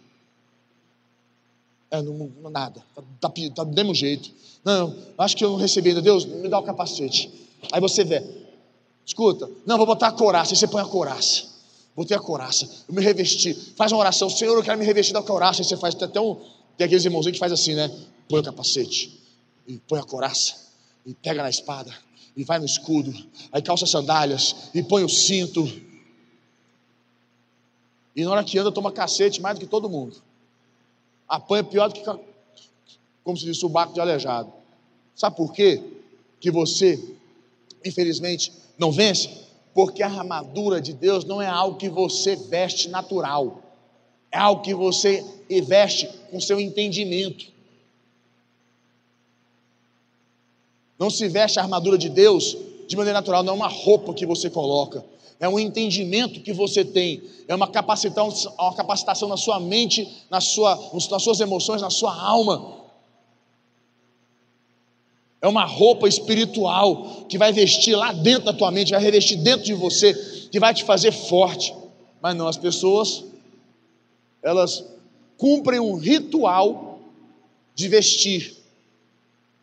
É, 1.90 2.02
não, 2.02 2.30
não 2.42 2.50
nada, 2.50 2.84
está 3.16 3.30
tá, 3.30 3.42
tá 3.56 3.64
do 3.64 3.74
mesmo 3.74 3.96
jeito. 3.96 4.30
Não, 4.62 4.94
acho 5.18 5.38
que 5.38 5.46
eu 5.46 5.52
não 5.52 5.56
recebi 5.56 5.88
ainda. 5.88 6.02
Deus, 6.02 6.26
me 6.26 6.50
dá 6.50 6.60
o 6.60 6.64
capacete. 6.64 7.32
Aí 7.72 7.80
você 7.80 8.04
vê, 8.04 8.22
escuta, 9.06 9.50
não, 9.66 9.78
vou 9.78 9.86
botar 9.86 10.08
a 10.08 10.12
coraça. 10.12 10.52
Aí 10.52 10.58
você 10.58 10.68
põe 10.68 10.82
a 10.82 10.86
coraça. 10.86 11.46
Botei 11.96 12.16
a 12.16 12.20
coraça, 12.20 12.70
eu 12.88 12.94
me 12.94 13.02
revesti. 13.02 13.54
Faz 13.76 13.94
uma 13.94 14.02
oração, 14.02 14.30
Senhor, 14.30 14.56
eu 14.56 14.62
quero 14.62 14.78
me 14.78 14.86
revestir 14.86 15.14
da 15.14 15.24
coraça. 15.24 15.62
Aí 15.62 15.66
você 15.66 15.78
faz 15.78 15.96
até 15.96 16.20
um. 16.20 16.36
Tem 16.78 16.86
aqueles 16.86 17.06
irmãozinhos 17.06 17.38
que 17.38 17.40
faz 17.40 17.52
assim, 17.52 17.74
né? 17.74 17.90
Põe 18.30 18.42
o 18.42 18.44
capacete, 18.44 19.18
e 19.66 19.78
põe 19.80 20.00
a 20.00 20.04
coraça, 20.04 20.56
e 21.06 21.14
pega 21.14 21.42
na 21.42 21.50
espada, 21.50 21.92
e 22.38 22.44
vai 22.44 22.60
no 22.60 22.66
escudo, 22.66 23.12
aí 23.52 23.64
calça 23.64 23.86
as 23.86 23.90
sandálias 23.90 24.70
e 24.72 24.84
põe 24.84 25.04
o 25.04 25.10
cinto. 25.10 25.68
E 28.16 28.24
na 28.24 28.32
hora 28.32 28.44
que 28.44 28.60
anda, 28.60 28.72
toma 28.72 28.92
cacete 28.92 29.42
mais 29.42 29.58
do 29.58 29.66
que 29.66 29.70
todo 29.70 29.90
mundo. 29.90 30.16
Apanha 31.28 31.64
pior 31.64 31.88
do 31.88 31.96
que, 31.96 32.04
como 33.24 33.36
se 33.36 33.44
diz, 33.44 33.58
subaco 33.58 33.92
de 33.92 34.00
aleijado. 34.00 34.54
Sabe 35.16 35.36
por 35.36 35.52
quê? 35.52 35.84
Que 36.40 36.52
você, 36.52 37.04
infelizmente, 37.84 38.54
não 38.78 38.92
vence? 38.92 39.30
Porque 39.74 40.04
a 40.04 40.08
armadura 40.08 40.80
de 40.80 40.94
Deus 40.94 41.26
não 41.26 41.42
é 41.42 41.48
algo 41.48 41.78
que 41.78 41.90
você 41.90 42.36
veste 42.36 42.88
natural. 42.88 43.64
É 44.32 44.38
algo 44.38 44.62
que 44.62 44.76
você 44.76 45.26
veste 45.66 46.08
com 46.30 46.40
seu 46.40 46.60
entendimento. 46.60 47.57
Não 50.98 51.10
se 51.10 51.28
veste 51.28 51.60
a 51.60 51.64
armadura 51.64 51.98
de 51.98 52.10
Deus 52.10 52.58
de 52.88 52.96
maneira 52.96 53.20
natural, 53.20 53.44
não 53.44 53.54
é 53.54 53.56
uma 53.56 53.68
roupa 53.68 54.14
que 54.14 54.26
você 54.26 54.50
coloca, 54.50 55.04
é 55.40 55.48
um 55.48 55.60
entendimento 55.60 56.42
que 56.42 56.54
você 56.54 56.84
tem, 56.84 57.22
é 57.48 57.54
uma 57.54 57.68
capacitação, 57.68 58.54
uma 58.58 58.74
capacitação 58.74 59.30
na 59.30 59.38
sua 59.38 59.60
mente, 59.60 60.08
na 60.30 60.42
sua, 60.42 60.76
nas 60.94 61.22
suas 61.22 61.40
emoções, 61.40 61.82
na 61.82 61.90
sua 61.90 62.16
alma. 62.20 62.78
É 65.40 65.48
uma 65.48 65.66
roupa 65.66 66.08
espiritual 66.08 67.26
que 67.30 67.38
vai 67.38 67.54
vestir 67.54 67.96
lá 67.96 68.12
dentro 68.12 68.46
da 68.46 68.54
tua 68.54 68.72
mente, 68.72 68.92
vai 68.92 69.02
revestir 69.02 69.38
dentro 69.38 69.66
de 69.66 69.74
você, 69.74 70.14
que 70.52 70.60
vai 70.60 70.74
te 70.74 70.84
fazer 70.84 71.12
forte. 71.12 71.74
Mas 72.20 72.36
não, 72.36 72.48
as 72.48 72.58
pessoas, 72.58 73.24
elas 74.42 74.84
cumprem 75.38 75.80
um 75.80 75.96
ritual 75.96 77.00
de 77.76 77.88
vestir, 77.88 78.57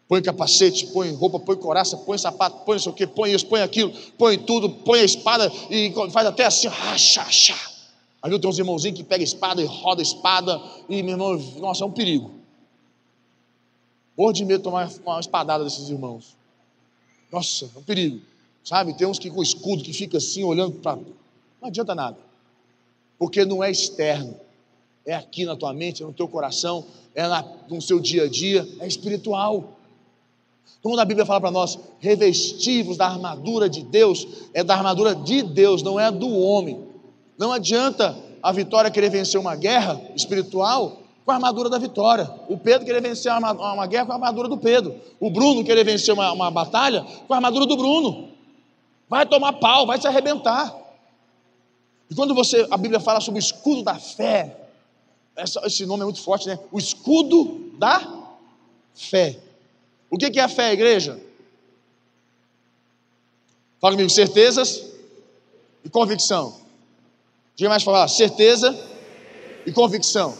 Põe 0.06 0.22
capacete, 0.22 0.86
põe 0.88 1.12
roupa, 1.12 1.40
põe 1.40 1.56
coraça, 1.56 1.96
põe 1.96 2.18
sapato, 2.18 2.64
põe 2.64 2.76
isso 2.76 2.90
aqui, 2.90 3.06
põe 3.06 3.32
isso, 3.32 3.46
põe 3.46 3.62
aquilo, 3.62 3.92
põe 4.18 4.38
tudo, 4.38 4.68
põe 4.68 5.00
a 5.00 5.04
espada 5.04 5.50
e 5.70 5.92
faz 6.10 6.26
até 6.26 6.44
assim, 6.44 6.68
racha, 6.68 7.22
racha. 7.22 7.74
Aí 8.22 8.38
tem 8.38 8.48
uns 8.48 8.58
irmãozinhos 8.58 8.96
que 8.96 9.04
pega 9.04 9.22
a 9.22 9.24
espada 9.24 9.62
e 9.62 9.64
roda 9.64 10.00
a 10.00 10.02
espada, 10.02 10.60
e 10.88 11.02
meu 11.02 11.12
irmão, 11.12 11.36
nossa, 11.58 11.84
é 11.84 11.86
um 11.86 11.90
perigo. 11.90 12.30
Morro 14.16 14.32
de 14.32 14.44
medo 14.44 14.58
de 14.58 14.64
tomar 14.64 14.90
uma 15.04 15.20
espadada 15.20 15.64
desses 15.64 15.88
irmãos. 15.88 16.36
Nossa, 17.30 17.70
é 17.74 17.78
um 17.78 17.82
perigo. 17.82 18.20
Sabe, 18.62 18.94
tem 18.94 19.06
uns 19.06 19.18
que 19.18 19.30
com 19.30 19.42
escudo 19.42 19.82
que 19.82 19.92
fica 19.92 20.18
assim, 20.18 20.44
olhando 20.44 20.72
para. 20.80 20.96
Não 21.60 21.68
adianta 21.68 21.94
nada. 21.94 22.16
Porque 23.18 23.44
não 23.44 23.62
é 23.62 23.70
externo. 23.70 24.38
É 25.04 25.14
aqui 25.14 25.44
na 25.44 25.54
tua 25.54 25.74
mente, 25.74 26.02
é 26.02 26.06
no 26.06 26.12
teu 26.12 26.26
coração, 26.26 26.86
é 27.14 27.24
no 27.68 27.82
seu 27.82 28.00
dia 28.00 28.24
a 28.24 28.28
dia, 28.28 28.66
é 28.80 28.86
espiritual. 28.86 29.76
Quando 30.82 31.00
a 31.00 31.04
Bíblia 31.04 31.24
fala 31.24 31.40
para 31.40 31.50
nós, 31.50 31.78
revestivos 31.98 32.96
da 32.96 33.06
armadura 33.06 33.68
de 33.70 33.82
Deus, 33.82 34.26
é 34.52 34.62
da 34.62 34.74
armadura 34.74 35.14
de 35.14 35.42
Deus, 35.42 35.82
não 35.82 35.98
é 35.98 36.10
do 36.10 36.28
homem. 36.28 36.78
Não 37.38 37.52
adianta 37.52 38.16
a 38.42 38.52
vitória 38.52 38.90
querer 38.90 39.08
vencer 39.08 39.40
uma 39.40 39.56
guerra 39.56 40.00
espiritual 40.14 40.98
com 41.24 41.30
a 41.30 41.34
armadura 41.34 41.70
da 41.70 41.78
vitória. 41.78 42.30
O 42.48 42.58
Pedro 42.58 42.84
querer 42.84 43.00
vencer 43.00 43.32
uma, 43.32 43.52
uma 43.52 43.86
guerra 43.86 44.06
com 44.06 44.12
a 44.12 44.14
armadura 44.16 44.46
do 44.48 44.58
Pedro. 44.58 44.94
O 45.18 45.30
Bruno 45.30 45.64
querer 45.64 45.84
vencer 45.84 46.12
uma, 46.12 46.30
uma 46.32 46.50
batalha 46.50 47.04
com 47.26 47.32
a 47.32 47.36
armadura 47.36 47.64
do 47.64 47.76
Bruno. 47.76 48.28
Vai 49.08 49.24
tomar 49.24 49.54
pau, 49.54 49.86
vai 49.86 49.98
se 49.98 50.06
arrebentar. 50.06 50.76
E 52.10 52.14
quando 52.14 52.34
você, 52.34 52.66
a 52.70 52.76
Bíblia 52.76 53.00
fala 53.00 53.20
sobre 53.20 53.38
o 53.38 53.42
escudo 53.42 53.82
da 53.82 53.94
fé, 53.94 54.54
essa, 55.34 55.60
esse 55.66 55.86
nome 55.86 56.02
é 56.02 56.04
muito 56.04 56.20
forte, 56.20 56.46
né? 56.46 56.58
O 56.70 56.78
escudo 56.78 57.72
da 57.78 58.06
fé. 58.94 59.38
O 60.14 60.16
que 60.16 60.38
é 60.38 60.44
a 60.44 60.48
fé, 60.48 60.72
igreja? 60.72 61.20
Fala 63.80 63.94
comigo, 63.94 64.08
certezas 64.08 64.92
e 65.84 65.90
convicção. 65.90 66.56
Diga 67.56 67.68
mais 67.68 67.82
falar, 67.82 68.06
certeza 68.06 68.78
e 69.66 69.72
convicção. 69.72 70.38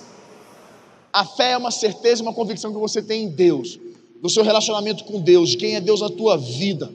A 1.12 1.24
fé 1.26 1.50
é 1.50 1.56
uma 1.56 1.72
certeza 1.72 2.22
e 2.22 2.24
uma 2.24 2.32
convicção 2.32 2.72
que 2.72 2.78
você 2.78 3.02
tem 3.02 3.24
em 3.24 3.28
Deus, 3.28 3.80
no 4.22 4.30
seu 4.30 4.44
relacionamento 4.44 5.02
com 5.02 5.20
Deus, 5.20 5.50
de 5.50 5.56
quem 5.56 5.74
é 5.74 5.80
Deus 5.80 6.00
na 6.00 6.08
tua 6.08 6.38
vida. 6.38 6.94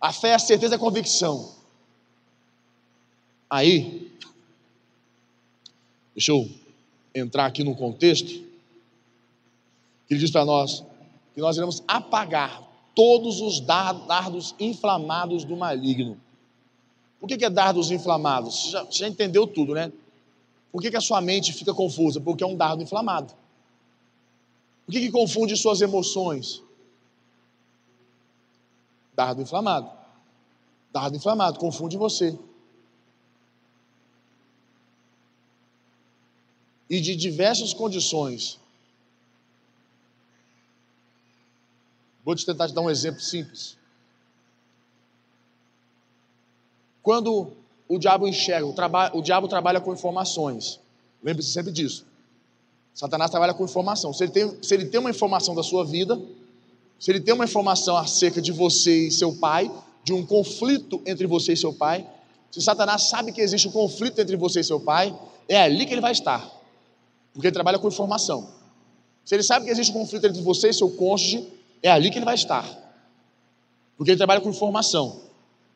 A 0.00 0.12
fé 0.12 0.30
é 0.30 0.34
a 0.34 0.40
certeza 0.40 0.74
e 0.74 0.76
a 0.76 0.80
convicção. 0.80 1.54
Aí, 3.48 4.10
deixa 6.16 6.32
eu 6.32 6.50
entrar 7.14 7.46
aqui 7.46 7.62
no 7.62 7.76
contexto, 7.76 8.26
que 8.26 10.14
ele 10.14 10.18
diz 10.18 10.32
para 10.32 10.44
nós 10.44 10.82
que 11.34 11.40
nós 11.40 11.56
iremos 11.56 11.82
apagar 11.86 12.62
todos 12.94 13.40
os 13.40 13.60
dardos 13.60 14.54
inflamados 14.58 15.44
do 15.44 15.56
maligno. 15.56 16.20
Por 17.18 17.26
que, 17.26 17.44
é 17.44 17.50
dardos 17.50 17.90
inflamados? 17.90 18.54
Você 18.54 18.70
já, 18.70 18.86
já 18.90 19.08
entendeu 19.08 19.46
tudo, 19.46 19.74
né? 19.74 19.92
Por 20.70 20.80
que, 20.80 20.90
que, 20.90 20.96
a 20.96 21.00
sua 21.00 21.20
mente 21.20 21.52
fica 21.52 21.72
confusa? 21.72 22.20
Porque 22.20 22.44
é 22.44 22.46
um 22.46 22.56
dardo 22.56 22.82
inflamado. 22.82 23.34
Por 24.84 24.92
que, 24.92 25.00
que 25.00 25.10
confunde 25.10 25.56
suas 25.56 25.80
emoções? 25.80 26.62
Dardo 29.14 29.40
inflamado. 29.40 29.90
Dardo 30.92 31.16
inflamado, 31.16 31.58
confunde 31.58 31.96
você. 31.96 32.38
E 36.90 37.00
de 37.00 37.16
diversas 37.16 37.72
condições. 37.72 38.60
Vou 42.24 42.34
te 42.34 42.46
tentar 42.46 42.68
te 42.68 42.74
dar 42.74 42.80
um 42.80 42.90
exemplo 42.90 43.20
simples. 43.20 43.76
Quando 47.02 47.52
o 47.86 47.98
diabo 47.98 48.26
enxerga, 48.26 48.66
o, 48.66 48.72
traba, 48.72 49.10
o 49.14 49.20
diabo 49.20 49.46
trabalha 49.46 49.80
com 49.80 49.92
informações. 49.92 50.80
Lembre-se 51.22 51.50
sempre 51.50 51.70
disso. 51.70 52.06
Satanás 52.94 53.30
trabalha 53.30 53.52
com 53.52 53.64
informação. 53.64 54.12
Se 54.12 54.24
ele, 54.24 54.32
tem, 54.32 54.62
se 54.62 54.74
ele 54.74 54.86
tem 54.86 55.00
uma 55.00 55.10
informação 55.10 55.54
da 55.54 55.62
sua 55.62 55.84
vida, 55.84 56.18
se 56.98 57.10
ele 57.10 57.20
tem 57.20 57.34
uma 57.34 57.44
informação 57.44 57.96
acerca 57.96 58.40
de 58.40 58.52
você 58.52 59.08
e 59.08 59.10
seu 59.10 59.34
pai, 59.34 59.70
de 60.02 60.12
um 60.12 60.24
conflito 60.24 61.02
entre 61.04 61.26
você 61.26 61.52
e 61.52 61.56
seu 61.56 61.72
pai, 61.72 62.08
se 62.50 62.62
Satanás 62.62 63.02
sabe 63.08 63.32
que 63.32 63.40
existe 63.40 63.68
um 63.68 63.72
conflito 63.72 64.18
entre 64.20 64.36
você 64.36 64.60
e 64.60 64.64
seu 64.64 64.80
pai, 64.80 65.14
é 65.48 65.60
ali 65.60 65.84
que 65.84 65.92
ele 65.92 66.00
vai 66.00 66.12
estar. 66.12 66.48
Porque 67.32 67.48
ele 67.48 67.54
trabalha 67.54 67.78
com 67.78 67.88
informação. 67.88 68.48
Se 69.24 69.34
ele 69.34 69.42
sabe 69.42 69.64
que 69.66 69.70
existe 69.72 69.90
um 69.90 70.00
conflito 70.00 70.26
entre 70.26 70.40
você 70.40 70.68
e 70.68 70.72
seu 70.72 70.88
cônjuge, 70.90 71.46
é 71.84 71.90
ali 71.90 72.10
que 72.10 72.16
ele 72.16 72.24
vai 72.24 72.34
estar. 72.34 72.66
Porque 73.96 74.10
ele 74.10 74.16
trabalha 74.16 74.40
com 74.40 74.48
informação. 74.48 75.20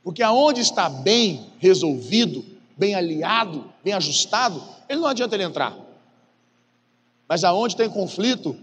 Porque 0.02 0.22
aonde 0.22 0.62
está 0.62 0.88
bem 0.88 1.52
resolvido, 1.58 2.42
bem 2.78 2.94
aliado, 2.94 3.70
bem 3.84 3.92
ajustado, 3.92 4.62
ele 4.88 5.00
não 5.00 5.06
adianta 5.06 5.36
ele 5.36 5.44
entrar. 5.44 5.76
Mas 7.28 7.44
aonde 7.44 7.76
tem 7.76 7.90
conflito, 7.90 8.56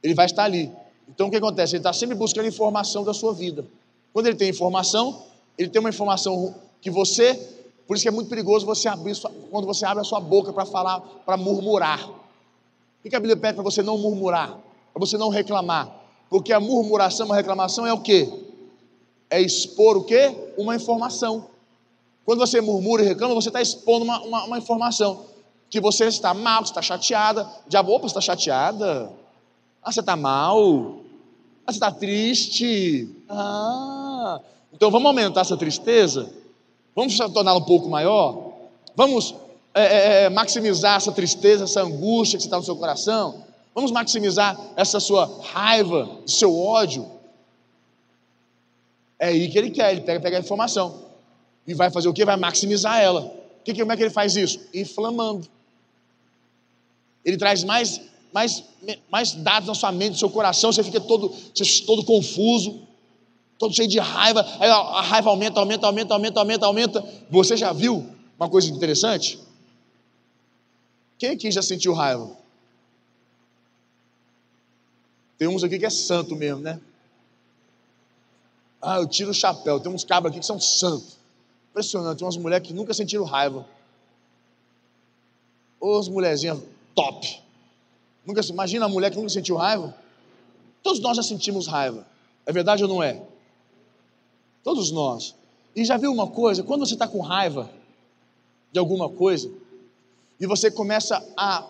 ele 0.00 0.14
vai 0.14 0.26
estar 0.26 0.44
ali. 0.44 0.70
Então 1.08 1.26
o 1.26 1.30
que 1.30 1.36
acontece? 1.36 1.74
Ele 1.74 1.80
está 1.80 1.92
sempre 1.92 2.14
buscando 2.14 2.46
informação 2.46 3.02
da 3.02 3.12
sua 3.12 3.34
vida. 3.34 3.66
Quando 4.12 4.28
ele 4.28 4.36
tem 4.36 4.48
informação, 4.48 5.24
ele 5.58 5.70
tem 5.70 5.80
uma 5.80 5.90
informação 5.90 6.54
que 6.80 6.88
você, 6.88 7.34
por 7.84 7.96
isso 7.96 8.04
que 8.04 8.08
é 8.08 8.12
muito 8.12 8.28
perigoso 8.28 8.64
você 8.64 8.88
abrir 8.88 9.16
sua, 9.16 9.32
quando 9.50 9.66
você 9.66 9.84
abre 9.84 10.02
a 10.02 10.04
sua 10.04 10.20
boca 10.20 10.52
para 10.52 10.64
falar, 10.64 11.00
para 11.00 11.36
murmurar. 11.36 12.08
O 12.08 13.10
que 13.10 13.16
a 13.16 13.18
Bíblia 13.18 13.36
pede 13.36 13.54
para 13.54 13.64
você 13.64 13.82
não 13.82 13.98
murmurar? 13.98 14.56
Para 14.92 15.00
você 15.00 15.18
não 15.18 15.28
reclamar. 15.28 16.01
Porque 16.32 16.52
a 16.52 16.58
murmuração, 16.58 17.26
uma 17.26 17.36
reclamação 17.36 17.86
é 17.86 17.92
o 17.92 18.00
quê? 18.00 18.28
é 19.32 19.40
expor 19.40 19.96
o 19.96 20.04
quê? 20.04 20.52
Uma 20.58 20.76
informação. 20.76 21.46
Quando 22.22 22.40
você 22.40 22.60
murmura 22.60 23.02
e 23.02 23.08
reclama, 23.08 23.34
você 23.34 23.48
está 23.48 23.62
expondo 23.62 24.04
uma, 24.04 24.20
uma, 24.20 24.44
uma, 24.44 24.58
informação. 24.58 25.24
Que 25.70 25.80
você 25.80 26.04
está 26.04 26.34
mal, 26.34 26.62
que 26.62 26.68
está 26.68 26.82
chateada. 26.82 27.48
Diabo, 27.66 27.92
opa, 27.92 28.02
você 28.02 28.18
está 28.18 28.20
chateada? 28.20 29.10
Ah, 29.82 29.90
você 29.90 30.00
está 30.00 30.14
mal? 30.14 30.96
Ah, 31.66 31.72
você 31.72 31.76
está 31.76 31.90
triste? 31.90 33.08
Ah, 33.26 34.38
então 34.70 34.90
vamos 34.90 35.06
aumentar 35.06 35.40
essa 35.40 35.56
tristeza? 35.56 36.30
Vamos 36.94 37.16
torná-la 37.16 37.58
um 37.58 37.64
pouco 37.64 37.88
maior? 37.88 38.52
Vamos 38.94 39.34
é, 39.72 39.82
é, 39.82 40.22
é 40.24 40.28
maximizar 40.28 40.98
essa 40.98 41.10
tristeza, 41.10 41.64
essa 41.64 41.80
angústia 41.82 42.38
que 42.38 42.44
está 42.44 42.58
no 42.58 42.62
seu 42.62 42.76
coração? 42.76 43.42
Vamos 43.74 43.90
maximizar 43.90 44.58
essa 44.76 45.00
sua 45.00 45.40
raiva, 45.42 46.08
seu 46.26 46.56
ódio? 46.58 47.10
É 49.18 49.28
aí 49.28 49.48
que 49.48 49.56
ele 49.56 49.70
quer, 49.70 49.92
ele 49.92 50.02
pega, 50.02 50.20
pega 50.20 50.36
a 50.36 50.40
informação. 50.40 51.00
E 51.66 51.74
vai 51.74 51.90
fazer 51.90 52.08
o 52.08 52.12
quê? 52.12 52.24
Vai 52.24 52.36
maximizar 52.36 53.00
ela. 53.00 53.32
Que, 53.64 53.72
como 53.72 53.92
é 53.92 53.96
que 53.96 54.02
ele 54.02 54.10
faz 54.10 54.36
isso? 54.36 54.60
Inflamando. 54.74 55.46
Ele 57.24 57.36
traz 57.36 57.62
mais, 57.62 58.00
mais, 58.32 58.64
mais 59.10 59.32
dados 59.32 59.68
na 59.68 59.74
sua 59.74 59.92
mente, 59.92 60.12
no 60.12 60.18
seu 60.18 60.28
coração, 60.28 60.72
você 60.72 60.82
fica 60.82 61.00
todo, 61.00 61.32
você 61.54 61.82
todo 61.86 62.04
confuso, 62.04 62.80
todo 63.58 63.72
cheio 63.72 63.88
de 63.88 64.00
raiva. 64.00 64.44
Aí 64.58 64.68
a 64.68 65.00
raiva 65.02 65.30
aumenta, 65.30 65.60
aumenta, 65.60 65.86
aumenta, 65.86 66.14
aumenta, 66.14 66.40
aumenta, 66.40 66.66
aumenta. 66.66 67.04
Você 67.30 67.56
já 67.56 67.72
viu 67.72 68.04
uma 68.38 68.48
coisa 68.48 68.68
interessante? 68.68 69.38
Quem 71.16 71.30
aqui 71.30 71.50
já 71.50 71.62
sentiu 71.62 71.94
raiva? 71.94 72.41
Tem 75.42 75.48
uns 75.48 75.64
aqui 75.64 75.76
que 75.76 75.84
é 75.84 75.90
santo 75.90 76.36
mesmo, 76.36 76.60
né? 76.60 76.80
Ah, 78.80 78.98
eu 78.98 79.08
tiro 79.08 79.32
o 79.32 79.34
chapéu. 79.34 79.80
Tem 79.80 79.90
uns 79.90 80.04
cabos 80.04 80.30
aqui 80.30 80.38
que 80.38 80.46
são 80.46 80.60
santos. 80.60 81.16
Impressionante. 81.70 82.18
Tem 82.18 82.24
umas 82.24 82.36
mulheres 82.36 82.64
que 82.64 82.72
nunca 82.72 82.94
sentiram 82.94 83.24
raiva. 83.24 83.66
Ou 85.80 85.98
as 85.98 86.06
mulherzinhas 86.06 86.60
top. 86.94 87.42
Nunca, 88.24 88.40
imagina 88.40 88.84
a 88.84 88.88
mulher 88.88 89.10
que 89.10 89.16
nunca 89.16 89.30
sentiu 89.30 89.56
raiva. 89.56 89.92
Todos 90.80 91.00
nós 91.00 91.16
já 91.16 91.24
sentimos 91.24 91.66
raiva. 91.66 92.06
É 92.46 92.52
verdade 92.52 92.84
ou 92.84 92.88
não 92.88 93.02
é? 93.02 93.20
Todos 94.62 94.92
nós. 94.92 95.34
E 95.74 95.84
já 95.84 95.96
viu 95.96 96.12
uma 96.12 96.28
coisa? 96.28 96.62
Quando 96.62 96.86
você 96.86 96.94
está 96.94 97.08
com 97.08 97.20
raiva 97.20 97.68
de 98.70 98.78
alguma 98.78 99.08
coisa, 99.08 99.50
e 100.38 100.46
você 100.46 100.70
começa 100.70 101.20
a 101.36 101.66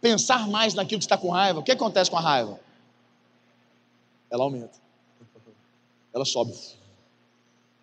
pensar 0.00 0.48
mais 0.48 0.72
naquilo 0.72 0.98
que 0.98 1.04
está 1.04 1.18
com 1.18 1.28
raiva, 1.28 1.60
o 1.60 1.62
que 1.62 1.72
acontece 1.72 2.10
com 2.10 2.16
a 2.16 2.20
raiva? 2.22 2.58
Ela 4.32 4.44
aumenta 4.44 4.82
ela 6.12 6.24
sobe. 6.24 6.52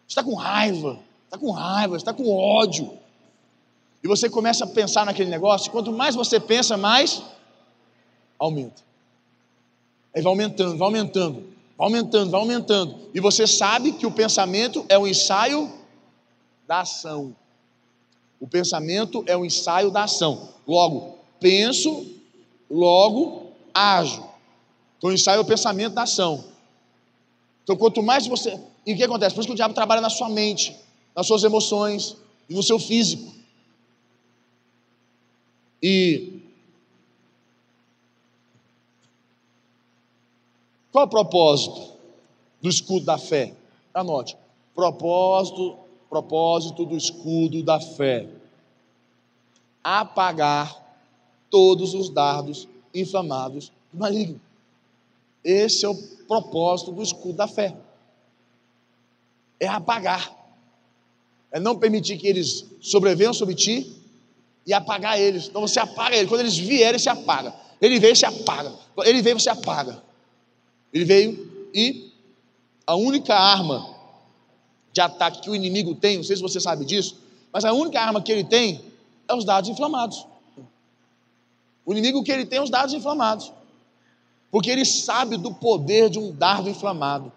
Está 0.08 0.24
com 0.24 0.36
raiva, 0.36 1.00
está 1.26 1.38
com 1.38 1.52
raiva, 1.52 1.98
está 1.98 2.14
com 2.14 2.30
ódio. 2.32 2.98
E 4.04 4.08
você 4.08 4.30
começa 4.30 4.64
a 4.64 4.68
pensar 4.68 5.06
naquele 5.06 5.30
negócio, 5.30 5.72
quanto 5.72 5.92
mais 5.92 6.16
você 6.16 6.40
pensa, 6.40 6.78
mais 6.78 7.22
aumenta. 8.38 8.82
Aí 10.16 10.22
vai 10.22 10.32
aumentando, 10.32 10.78
vai 10.78 10.88
aumentando, 10.88 11.54
vai 11.78 11.88
aumentando, 11.88 12.32
vai 12.32 12.40
aumentando. 12.40 13.00
E 13.14 13.20
você 13.20 13.46
sabe 13.46 13.92
que 13.94 14.06
o 14.06 14.12
pensamento 14.12 14.86
é 14.88 14.98
o 14.98 15.08
ensaio 15.08 15.72
da 16.68 16.82
ação. 16.82 17.36
O 18.40 18.48
pensamento 18.48 19.24
é 19.28 19.36
o 19.36 19.44
ensaio 19.44 19.92
da 19.92 20.04
ação. 20.04 20.50
Logo, 20.66 21.18
penso, 21.40 22.08
logo 22.70 23.52
ajo. 23.74 24.29
Então, 25.00 25.10
o 25.10 25.14
ensaio 25.14 25.38
é 25.38 25.40
o 25.40 25.46
pensamento 25.46 25.94
da 25.94 26.04
ação. 26.04 26.44
Então, 27.64 27.78
quanto 27.78 28.04
mais 28.04 28.28
você. 28.28 28.60
E 28.86 28.94
o 28.94 28.98
que 28.98 29.04
acontece? 29.04 29.34
Por 29.34 29.40
isso 29.40 29.48
que 29.48 29.54
o 29.54 29.56
diabo 29.56 29.74
trabalha 29.74 30.02
na 30.02 30.10
sua 30.10 30.28
mente, 30.28 30.78
nas 31.16 31.26
suas 31.26 31.44
emoções 31.44 32.18
e 32.50 32.54
no 32.54 32.62
seu 32.62 32.78
físico. 32.78 33.34
E. 35.82 36.42
Qual 40.92 41.04
é 41.04 41.08
o 41.08 41.10
propósito 41.10 41.94
do 42.62 42.68
escudo 42.68 43.06
da 43.06 43.18
fé? 43.18 43.54
Anote. 43.94 44.36
Propósito, 44.76 45.78
propósito 46.10 46.86
do 46.86 46.98
escudo 46.98 47.64
da 47.64 47.80
fé. 47.80 48.28
Apagar 49.82 50.76
todos 51.50 51.94
os 51.94 52.10
dardos 52.10 52.68
inflamados 52.94 53.72
do 53.94 54.00
maligno. 54.00 54.42
Esse 55.44 55.86
é 55.86 55.90
o 55.90 55.96
propósito 56.28 56.92
do 56.92 57.02
escudo 57.02 57.34
da 57.34 57.48
fé. 57.48 57.76
É 59.60 59.68
apagar. 59.68 60.36
É 61.52 61.60
não 61.60 61.78
permitir 61.78 62.18
que 62.18 62.28
eles 62.28 62.66
sobrevenham 62.80 63.34
sobre 63.34 63.56
ti 63.56 63.92
e 64.66 64.74
apagar 64.74 65.20
eles. 65.20 65.48
Então 65.48 65.62
você 65.62 65.80
apaga 65.80 66.16
eles. 66.16 66.30
Quando 66.30 66.42
eles 66.42 66.58
vierem, 66.58 67.00
você 67.00 67.10
apaga. 67.10 67.54
Ele 67.82 68.00
veio, 68.00 68.16
você 68.16 68.26
apaga. 68.26 68.74
Ele 69.06 69.22
veio, 69.22 69.40
você 69.40 69.50
apaga. 69.50 70.02
Ele 70.94 71.06
veio 71.06 71.70
e 71.74 72.12
a 72.86 72.96
única 72.96 73.36
arma 73.36 73.96
de 74.92 75.02
ataque 75.02 75.42
que 75.42 75.50
o 75.50 75.56
inimigo 75.56 75.96
tem, 75.96 76.18
não 76.18 76.24
sei 76.24 76.36
se 76.36 76.42
você 76.42 76.60
sabe 76.60 76.84
disso, 76.84 77.18
mas 77.54 77.64
a 77.64 77.72
única 77.72 78.02
arma 78.02 78.22
que 78.22 78.32
ele 78.32 78.44
tem 78.44 78.84
é 79.28 79.34
os 79.34 79.46
dados 79.46 79.70
inflamados. 79.70 80.26
O 81.86 81.92
inimigo 81.92 82.24
que 82.24 82.32
ele 82.32 82.46
tem 82.46 82.58
é 82.60 82.62
os 82.62 82.70
dados 82.70 82.94
inflamados 82.94 83.52
porque 84.52 84.70
ele 84.70 84.86
sabe 84.86 85.38
do 85.38 85.54
poder 85.54 86.10
de 86.10 86.18
um 86.18 86.32
dardo 86.32 86.70
inflamado. 86.70 87.32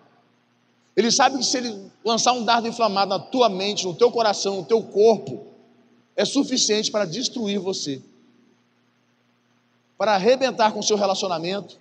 Ele 0.97 1.11
sabe 1.11 1.39
que 1.39 1.45
se 1.45 1.59
ele 1.59 1.91
lançar 2.05 2.33
um 2.33 2.45
dardo 2.45 2.69
inflamado 2.69 3.11
na 3.11 3.19
tua 3.19 3.49
mente, 3.49 3.87
no 3.87 3.95
teu 3.95 4.11
coração, 4.11 4.57
no 4.57 4.65
teu 4.65 4.83
corpo, 4.83 5.47
é 6.15 6.25
suficiente 6.25 6.91
para 6.91 7.05
destruir 7.05 7.59
você, 7.59 8.03
para 9.97 10.15
arrebentar 10.15 10.73
com 10.73 10.81
o 10.81 10.83
seu 10.83 10.97
relacionamento, 10.97 11.79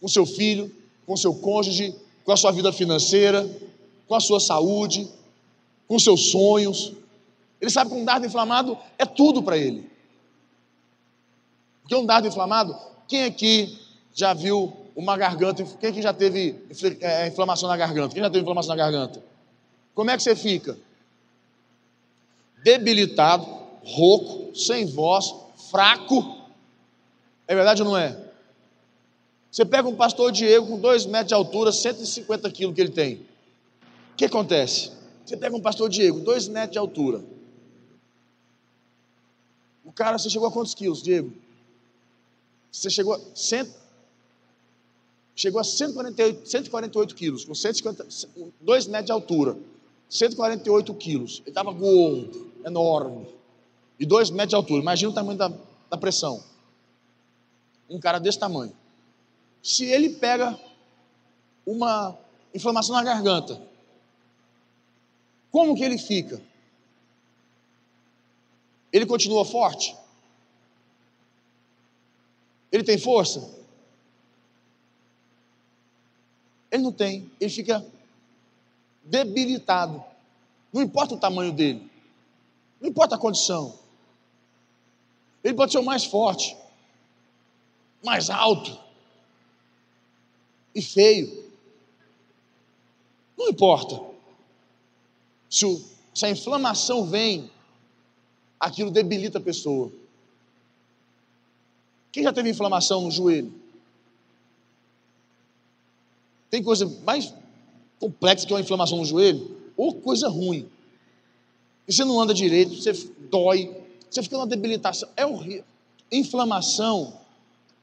com 0.00 0.08
seu 0.08 0.26
filho, 0.26 0.74
com 1.06 1.16
seu 1.16 1.34
cônjuge, 1.34 1.94
com 2.24 2.32
a 2.32 2.36
sua 2.36 2.50
vida 2.50 2.72
financeira, 2.72 3.48
com 4.08 4.14
a 4.14 4.20
sua 4.20 4.40
saúde, 4.40 5.08
com 5.86 5.98
seus 5.98 6.30
sonhos. 6.30 6.92
Ele 7.60 7.70
sabe 7.70 7.90
que 7.90 7.96
um 7.96 8.04
dardo 8.04 8.26
inflamado 8.26 8.76
é 8.98 9.04
tudo 9.04 9.42
para 9.42 9.56
ele. 9.56 9.90
Porque 11.82 11.94
um 11.94 12.06
dardo 12.06 12.26
inflamado, 12.26 12.76
quem 13.10 13.24
aqui 13.24 13.76
já 14.14 14.32
viu 14.32 14.72
uma 14.94 15.16
garganta? 15.16 15.64
Quem 15.64 15.90
aqui 15.90 16.00
já 16.00 16.14
teve 16.14 16.54
é, 17.00 17.26
inflamação 17.26 17.68
na 17.68 17.76
garganta? 17.76 18.14
Quem 18.14 18.22
já 18.22 18.30
teve 18.30 18.42
inflamação 18.42 18.70
na 18.70 18.76
garganta? 18.76 19.20
Como 19.92 20.08
é 20.10 20.16
que 20.16 20.22
você 20.22 20.36
fica? 20.36 20.78
Debilitado, 22.62 23.44
rouco, 23.82 24.56
sem 24.56 24.86
voz, 24.86 25.34
fraco. 25.70 26.36
É 27.48 27.54
verdade 27.54 27.82
ou 27.82 27.88
não 27.88 27.96
é? 27.96 28.16
Você 29.50 29.64
pega 29.64 29.88
um 29.88 29.96
pastor 29.96 30.30
Diego 30.30 30.68
com 30.68 30.78
dois 30.78 31.04
metros 31.04 31.28
de 31.28 31.34
altura, 31.34 31.72
150 31.72 32.48
quilos 32.52 32.74
que 32.76 32.80
ele 32.80 32.90
tem. 32.90 33.14
O 34.12 34.16
que 34.16 34.24
acontece? 34.24 34.92
Você 35.26 35.36
pega 35.36 35.56
um 35.56 35.60
pastor 35.60 35.88
Diego, 35.88 36.20
dois 36.20 36.46
metros 36.46 36.72
de 36.72 36.78
altura. 36.78 37.24
O 39.84 39.90
cara, 39.90 40.16
você 40.16 40.30
chegou 40.30 40.46
a 40.46 40.52
quantos 40.52 40.74
quilos, 40.74 41.02
Diego? 41.02 41.32
Você 42.70 42.88
chegou 42.88 43.14
a, 43.14 43.20
cento, 43.34 43.74
chegou 45.34 45.60
a 45.60 45.64
148, 45.64 46.48
148 46.48 47.14
quilos, 47.14 47.44
com 47.44 47.54
150, 47.54 48.06
2 48.60 48.86
metros 48.86 49.06
de 49.06 49.12
altura, 49.12 49.56
148 50.08 50.94
quilos. 50.94 51.40
Ele 51.40 51.50
estava 51.50 51.72
gordo, 51.72 52.52
enorme, 52.64 53.26
e 53.98 54.06
2 54.06 54.30
metros 54.30 54.50
de 54.50 54.56
altura. 54.56 54.82
Imagina 54.82 55.10
o 55.10 55.14
tamanho 55.14 55.38
da, 55.38 55.52
da 55.90 55.96
pressão. 55.96 56.42
Um 57.88 57.98
cara 57.98 58.18
desse 58.18 58.38
tamanho. 58.38 58.72
Se 59.62 59.84
ele 59.84 60.10
pega 60.10 60.58
uma 61.66 62.16
inflamação 62.54 62.94
na 62.94 63.02
garganta, 63.02 63.60
como 65.50 65.74
que 65.74 65.82
ele 65.82 65.98
fica? 65.98 66.40
Ele 68.92 69.06
continua 69.06 69.44
forte? 69.44 69.96
Ele 72.70 72.84
tem 72.84 72.98
força? 72.98 73.58
Ele 76.70 76.82
não 76.82 76.92
tem, 76.92 77.30
ele 77.40 77.50
fica 77.50 77.84
debilitado. 79.04 80.02
Não 80.72 80.80
importa 80.82 81.14
o 81.14 81.18
tamanho 81.18 81.52
dele, 81.52 81.90
não 82.80 82.88
importa 82.88 83.16
a 83.16 83.18
condição. 83.18 83.78
Ele 85.42 85.54
pode 85.54 85.72
ser 85.72 85.78
o 85.78 85.84
mais 85.84 86.04
forte, 86.04 86.56
mais 88.04 88.30
alto 88.30 88.78
e 90.74 90.80
feio. 90.80 91.50
Não 93.36 93.48
importa. 93.48 94.00
Se, 95.48 95.66
o, 95.66 95.82
se 96.14 96.26
a 96.26 96.30
inflamação 96.30 97.04
vem, 97.04 97.50
aquilo 98.60 98.90
debilita 98.90 99.38
a 99.38 99.40
pessoa. 99.40 99.90
Quem 102.12 102.22
já 102.22 102.32
teve 102.32 102.50
inflamação 102.50 103.02
no 103.02 103.10
joelho? 103.10 103.52
Tem 106.50 106.62
coisa 106.62 106.86
mais 107.04 107.32
complexa 107.98 108.46
que 108.46 108.52
uma 108.52 108.60
inflamação 108.60 108.98
no 108.98 109.04
joelho? 109.04 109.56
Ou 109.76 109.94
coisa 109.94 110.28
ruim. 110.28 110.68
Você 111.86 112.04
não 112.04 112.20
anda 112.20 112.34
direito, 112.34 112.74
você 112.74 112.92
dói, 113.30 113.74
você 114.08 114.22
fica 114.22 114.36
numa 114.36 114.46
debilitação. 114.46 115.08
É 115.16 115.24
horrível. 115.24 115.64
Inflamação, 116.10 117.20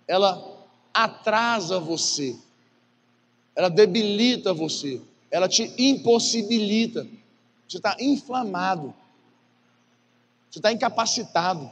ela 0.08 0.58
atrasa 0.94 1.80
você, 1.80 2.36
ela 3.56 3.70
debilita 3.70 4.54
você, 4.54 5.02
ela 5.32 5.48
te 5.48 5.74
impossibilita. 5.78 7.08
Você 7.68 7.78
está 7.78 7.98
inflamado, 8.00 8.94
você 10.50 10.60
está 10.60 10.72
incapacitado. 10.72 11.70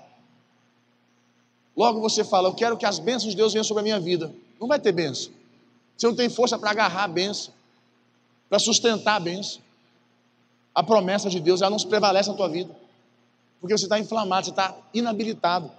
Logo 1.76 2.00
você 2.00 2.24
fala, 2.24 2.48
eu 2.48 2.54
quero 2.54 2.78
que 2.78 2.86
as 2.86 3.00
bênçãos 3.00 3.32
de 3.32 3.38
Deus 3.38 3.52
venham 3.52 3.64
sobre 3.64 3.82
a 3.82 3.84
minha 3.84 4.00
vida. 4.00 4.34
Não 4.60 4.68
vai 4.68 4.80
ter 4.80 4.92
bênção. 4.92 5.32
Você 5.98 6.08
não 6.08 6.16
tem 6.16 6.30
força 6.30 6.58
para 6.58 6.72
agarrar 6.72 7.04
a 7.04 7.08
bênção, 7.08 7.54
para 8.50 8.60
sustentar 8.60 9.16
a 9.16 9.20
bênção. 9.20 9.62
A 10.74 10.84
promessa 10.84 11.30
de 11.30 11.40
Deus, 11.40 11.62
ela 11.62 11.72
não 11.72 11.80
se 11.80 11.88
prevalece 11.88 12.30
na 12.30 12.36
tua 12.36 12.48
vida. 12.48 12.76
Porque 13.60 13.78
você 13.78 13.86
está 13.86 14.00
inflamado, 14.00 14.46
você 14.46 14.52
está 14.52 14.78
inabilitado. 14.94 15.72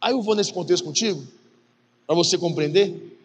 Aí 0.00 0.12
eu 0.12 0.22
vou 0.22 0.34
nesse 0.34 0.52
contexto 0.52 0.84
contigo, 0.84 1.26
para 2.06 2.14
você 2.14 2.38
compreender. 2.38 3.18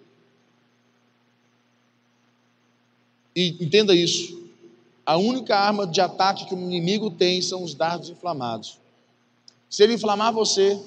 E 3.35 3.63
entenda 3.63 3.95
isso. 3.95 4.41
A 5.05 5.17
única 5.17 5.57
arma 5.57 5.85
de 5.85 6.01
ataque 6.01 6.45
que 6.45 6.55
o 6.55 6.57
inimigo 6.57 7.11
tem 7.11 7.41
são 7.41 7.63
os 7.63 7.73
dardos 7.73 8.09
inflamados. 8.09 8.82
Se 9.73 9.81
ele 9.81 9.95
inflamar 9.95 10.31
você, 10.31 10.79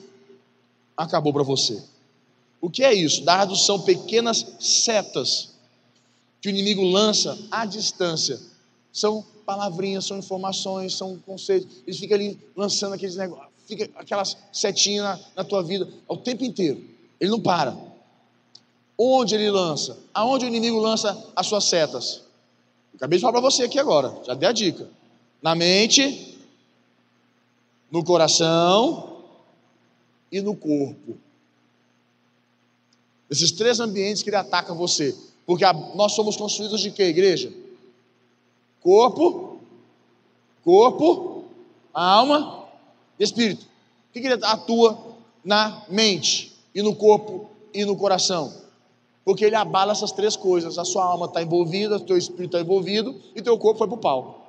acabou 0.97 1.33
para 1.33 1.43
você. 1.43 1.83
O 2.61 2.71
que 2.71 2.85
é 2.85 2.95
isso? 2.95 3.25
Dardos 3.25 3.67
são 3.67 3.81
pequenas 3.81 4.47
setas 4.61 5.55
que 6.41 6.47
o 6.47 6.51
inimigo 6.51 6.85
lança 6.85 7.37
à 7.51 7.67
distância. 7.67 8.41
São 8.93 9.27
palavrinhas, 9.45 10.05
são 10.05 10.17
informações, 10.17 10.95
são 10.95 11.19
conceitos. 11.27 11.83
Ele 11.85 11.97
fica 11.97 12.15
ali 12.15 12.39
lançando 12.55 12.93
aqueles 12.93 13.17
negócios, 13.17 13.49
fica 13.67 13.91
aquelas 13.97 14.37
setinhas 14.53 15.05
na, 15.05 15.21
na 15.39 15.43
tua 15.43 15.65
vida 15.65 15.89
o 16.07 16.17
tempo 16.17 16.45
inteiro. 16.45 16.81
Ele 17.19 17.31
não 17.33 17.41
para. 17.41 17.77
Onde 18.97 19.35
ele 19.35 19.51
lança? 19.51 19.99
Aonde 20.15 20.45
o 20.45 20.49
inimigo 20.49 20.79
lança 20.79 21.27
as 21.35 21.49
suas 21.49 21.65
setas? 21.65 22.23
Acabei 22.95 23.19
de 23.19 23.23
falar 23.23 23.33
para 23.33 23.51
você 23.51 23.65
aqui 23.65 23.81
agora, 23.81 24.17
já 24.25 24.33
dei 24.35 24.49
a 24.49 24.53
dica. 24.53 24.89
Na 25.43 25.57
mente, 25.57 26.36
no 27.91 28.05
coração 28.05 29.23
e 30.31 30.41
no 30.41 30.55
corpo. 30.55 31.17
Esses 33.31 33.51
três 33.51 33.81
ambientes 33.81 34.23
que 34.23 34.31
ele 34.31 34.37
ataca 34.37 34.75
você. 34.75 35.17
Porque 35.45 35.65
a, 35.65 35.73
nós 35.73 36.13
somos 36.13 36.37
construídos 36.37 36.81
de 36.81 36.91
quê, 36.91 37.05
igreja? 37.05 37.53
Corpo, 38.81 39.59
corpo, 40.65 41.45
alma 41.93 42.65
e 43.19 43.25
espírito. 43.25 43.65
O 43.65 44.13
que, 44.13 44.21
que 44.21 44.27
ele 44.27 44.45
atua 44.45 44.99
na 45.45 45.85
mente 45.89 46.53
e 46.75 46.83
no 46.83 46.95
corpo 46.95 47.49
e 47.73 47.85
no 47.85 47.97
coração? 47.97 48.53
Porque 49.25 49.45
ele 49.45 49.57
abala 49.57 49.93
essas 49.93 50.13
três 50.13 50.37
coisas. 50.37 50.79
A 50.79 50.85
sua 50.85 51.05
alma 51.05 51.27
está 51.27 51.43
envolvida, 51.43 51.97
o 51.97 52.01
teu 52.01 52.17
espírito 52.17 52.57
está 52.57 52.61
envolvido 52.61 53.21
e 53.35 53.43
teu 53.43 53.59
corpo 53.59 53.79
foi 53.79 53.89
para 53.89 53.97
o 53.97 54.01
pau. 54.01 54.46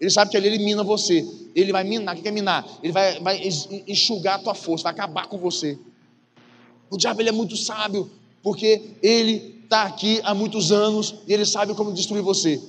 Ele 0.00 0.10
sabe 0.10 0.30
que 0.30 0.36
ali 0.36 0.46
ele 0.46 0.64
mina 0.64 0.82
você. 0.82 1.28
Ele 1.54 1.70
vai 1.70 1.84
minar. 1.84 2.16
O 2.16 2.22
que 2.22 2.26
é 2.26 2.30
minar? 2.30 2.66
Ele 2.82 2.92
vai, 2.92 3.20
vai 3.20 3.40
enxugar 3.86 4.36
a 4.36 4.38
tua 4.38 4.54
força, 4.54 4.84
vai 4.84 4.92
acabar 4.92 5.26
com 5.26 5.36
você. 5.36 5.78
O 6.88 6.96
diabo 6.96 7.20
ele 7.20 7.28
é 7.28 7.32
muito 7.32 7.56
sábio, 7.56 8.10
porque 8.42 8.80
ele 9.02 9.60
está 9.64 9.82
aqui 9.82 10.20
há 10.24 10.34
muitos 10.34 10.72
anos 10.72 11.16
e 11.28 11.32
ele 11.32 11.44
sabe 11.44 11.74
como 11.74 11.92
destruir 11.92 12.22
você. 12.22 12.60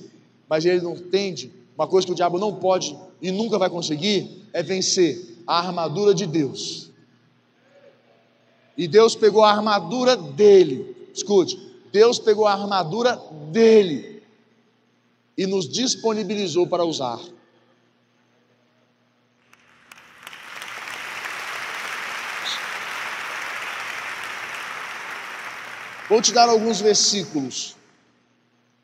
Mas 0.48 0.66
ele 0.66 0.82
não 0.82 0.92
entende. 0.92 1.50
Uma 1.76 1.86
coisa 1.86 2.06
que 2.06 2.12
o 2.12 2.16
diabo 2.16 2.38
não 2.38 2.54
pode 2.54 2.94
e 3.20 3.32
nunca 3.32 3.58
vai 3.58 3.70
conseguir 3.70 4.46
é 4.52 4.62
vencer 4.62 5.38
a 5.46 5.58
armadura 5.58 6.14
de 6.14 6.26
Deus. 6.26 6.90
E 8.76 8.86
Deus 8.86 9.16
pegou 9.16 9.42
a 9.42 9.50
armadura 9.50 10.16
dele. 10.16 10.94
Escute, 11.14 11.58
Deus 11.90 12.18
pegou 12.18 12.46
a 12.46 12.52
armadura 12.52 13.20
dele 13.50 14.11
e 15.36 15.46
nos 15.46 15.68
disponibilizou 15.68 16.66
para 16.66 16.84
usar. 16.84 17.20
Vou 26.08 26.20
te 26.20 26.32
dar 26.32 26.48
alguns 26.48 26.80
versículos 26.80 27.74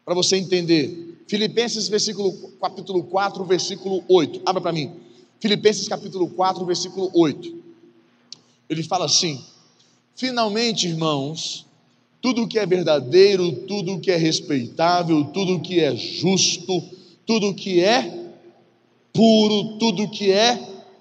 para 0.05 0.15
você 0.15 0.37
entender. 0.37 1.23
Filipenses 1.29 1.87
versículo, 1.87 2.33
capítulo 2.59 3.05
4, 3.05 3.45
versículo 3.45 4.03
8. 4.09 4.41
Abra 4.47 4.63
para 4.63 4.73
mim. 4.73 4.99
Filipenses 5.39 5.87
capítulo 5.87 6.29
4, 6.31 6.65
versículo 6.65 7.11
8. 7.13 7.55
Ele 8.71 8.83
fala 8.83 9.05
assim: 9.05 9.45
Finalmente, 10.17 10.89
irmãos, 10.89 11.67
tudo 12.21 12.49
que 12.49 12.59
é 12.59 12.67
verdadeiro, 12.67 13.53
tudo 13.67 14.01
que 14.01 14.11
é 14.11 14.17
respeitável, 14.17 15.25
tudo 15.27 15.61
que 15.61 15.81
é 15.81 15.95
justo, 15.95 16.83
tudo 17.25 17.55
que 17.55 17.83
é 17.83 18.33
puro, 19.13 19.79
tudo 19.79 20.09
que 20.09 20.31
é 20.31 20.59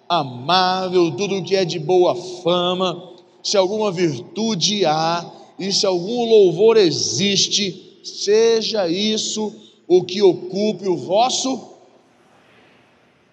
amável, 0.07 1.11
tudo 1.11 1.43
que 1.43 1.55
é 1.55 1.65
de 1.65 1.79
boa 1.79 2.15
fama, 2.15 3.13
se 3.43 3.57
alguma 3.57 3.91
virtude 3.91 4.85
há, 4.85 5.33
e 5.59 5.71
se 5.73 5.85
algum 5.85 6.25
louvor 6.25 6.77
existe, 6.77 7.99
seja 8.03 8.87
isso 8.87 9.53
o 9.87 10.03
que 10.03 10.21
ocupe 10.21 10.87
o 10.87 10.95
vosso 10.95 11.73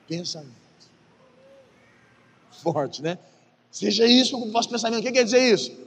pensamento. 0.08 0.54
Forte, 2.62 3.02
né? 3.02 3.18
Seja 3.70 4.06
isso 4.06 4.36
o 4.38 4.50
vosso 4.50 4.70
pensamento. 4.70 5.00
O 5.00 5.02
que 5.02 5.12
quer 5.12 5.24
dizer 5.24 5.52
isso? 5.52 5.83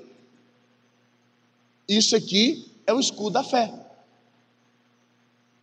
Isso 1.88 2.16
aqui 2.16 2.72
é 2.86 2.94
o 2.94 3.00
escudo 3.00 3.32
da 3.32 3.44
fé. 3.44 3.74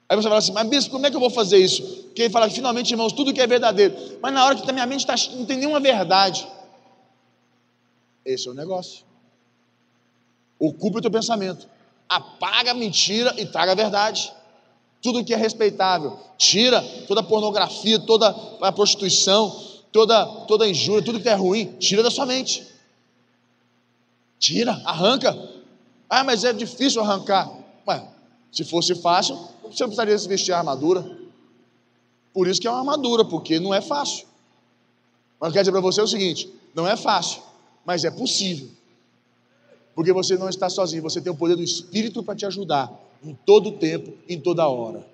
Aí 0.09 0.17
você 0.17 0.29
fala 0.29 0.39
assim, 0.39 0.53
mas 0.53 0.69
bispo, 0.69 0.91
como 0.93 1.07
é 1.07 1.11
que 1.11 1.17
eu 1.17 1.21
vou 1.21 1.31
fazer 1.31 1.59
isso? 1.59 1.83
Porque 2.05 2.23
ele 2.23 2.31
fala, 2.31 2.49
finalmente, 2.49 2.91
irmãos, 2.93 3.13
tudo 3.13 3.33
que 3.33 3.41
é 3.41 3.47
verdadeiro. 3.47 3.95
Mas 4.23 4.33
na 4.33 4.45
hora 4.45 4.55
que 4.55 4.69
a 4.69 4.73
minha 4.73 4.87
mente 4.87 5.07
tá, 5.07 5.15
não 5.33 5.45
tem 5.45 5.57
nenhuma 5.57 5.81
verdade. 5.81 6.47
Esse 8.25 8.49
é 8.49 8.51
o 8.51 8.55
negócio. 8.55 9.05
Ocupe 10.59 10.99
o 10.99 11.01
teu 11.01 11.11
pensamento. 11.11 11.69
Apaga 12.09 12.71
a 12.71 12.75
mentira 12.75 13.35
e 13.39 13.47
traga 13.47 13.73
a 13.73 13.75
verdade. 13.75 14.33
Tudo 15.03 15.25
que 15.25 15.35
é 15.35 15.37
respeitável. 15.37 16.19
Tira 16.39 16.83
toda 17.07 17.21
a 17.21 17.25
pornografia, 17.25 17.99
toda 17.99 18.29
a 18.61 18.73
prostituição, 18.73 19.51
toda, 19.91 20.25
toda 20.47 20.65
a 20.65 20.69
injúria, 20.69 21.03
tudo 21.03 21.21
que 21.21 21.29
é 21.29 21.35
ruim. 21.35 21.73
Tira 21.79 22.03
da 22.03 22.11
sua 22.11 22.25
mente. 22.25 22.67
Tira, 24.39 24.81
arranca. 24.85 25.37
Ah, 26.09 26.23
mas 26.23 26.45
é 26.45 26.53
difícil 26.53 27.03
arrancar. 27.03 27.51
Ué, 27.87 28.07
se 28.53 28.65
fosse 28.65 28.95
fácil, 28.95 29.37
você 29.63 29.85
precisaria 29.85 30.19
se 30.19 30.29
vestir 30.29 30.53
a 30.53 30.59
armadura. 30.59 31.19
Por 32.33 32.49
isso 32.49 32.61
que 32.61 32.67
é 32.67 32.71
uma 32.71 32.81
armadura, 32.81 33.25
porque 33.25 33.59
não 33.59 33.73
é 33.73 33.81
fácil. 33.81 34.27
Mas 35.41 35.49
eu 35.49 35.53
quero 35.53 35.63
dizer 35.63 35.73
para 35.73 35.81
você 35.81 36.01
o 36.01 36.07
seguinte: 36.07 36.53
não 36.75 36.87
é 36.87 36.97
fácil, 36.97 37.43
mas 37.85 38.05
é 38.05 38.11
possível. 38.11 38.69
Porque 39.95 40.13
você 40.13 40.37
não 40.37 40.49
está 40.49 40.69
sozinho, 40.69 41.03
você 41.03 41.21
tem 41.21 41.33
o 41.33 41.37
poder 41.37 41.57
do 41.57 41.63
Espírito 41.63 42.23
para 42.23 42.35
te 42.35 42.45
ajudar 42.45 42.93
em 43.23 43.35
todo 43.47 43.73
tempo, 43.73 44.13
em 44.29 44.41
toda 44.41 44.67
hora. 44.67 45.07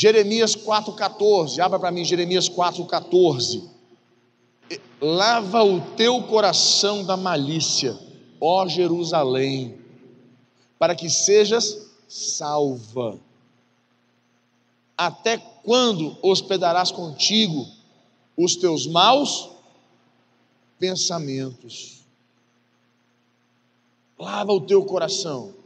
Jeremias 0.00 0.56
4,14, 0.56 1.58
abra 1.58 1.78
para 1.78 1.90
mim 1.90 2.06
Jeremias 2.06 2.48
4,14. 2.48 3.68
Lava 4.98 5.62
o 5.62 5.78
teu 5.94 6.22
coração 6.22 7.04
da 7.04 7.18
malícia, 7.18 7.98
ó 8.40 8.66
Jerusalém, 8.66 9.78
para 10.78 10.94
que 10.94 11.10
sejas 11.10 11.90
salva. 12.08 13.20
Até 14.96 15.36
quando 15.36 16.16
hospedarás 16.22 16.90
contigo 16.90 17.68
os 18.38 18.56
teus 18.56 18.86
maus 18.86 19.50
pensamentos? 20.78 22.06
Lava 24.18 24.50
o 24.50 24.62
teu 24.62 24.82
coração. 24.82 25.59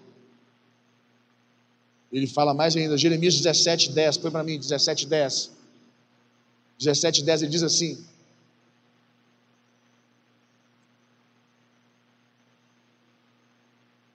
Ele 2.14 2.28
fala 2.28 2.54
mais 2.54 2.76
ainda, 2.76 2.96
Jeremias 2.96 3.34
17, 3.34 3.90
10, 3.90 4.18
põe 4.18 4.30
para 4.30 4.44
mim, 4.44 4.56
17, 4.56 5.04
10. 5.04 5.50
17, 6.78 7.24
10, 7.24 7.42
ele 7.42 7.50
diz 7.50 7.64
assim: 7.64 7.98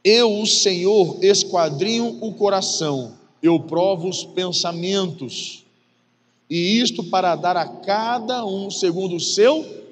Eu, 0.02 0.40
o 0.40 0.48
Senhor, 0.48 1.22
esquadrinho 1.22 2.18
o 2.22 2.34
coração, 2.34 3.18
eu 3.44 3.60
provo 3.60 4.08
os 4.08 4.24
pensamentos, 4.24 5.66
e 6.50 6.80
isto 6.80 7.04
para 7.04 7.36
dar 7.36 7.58
a 7.58 7.68
cada 7.68 8.46
um 8.46 8.72
segundo 8.72 9.18
o 9.18 9.20
seu 9.20 9.84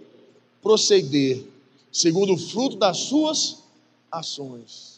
proceder, 0.62 1.44
segundo 1.92 2.36
o 2.36 2.38
fruto 2.38 2.78
das 2.78 3.00
suas 3.00 3.58
ações. 4.10 4.97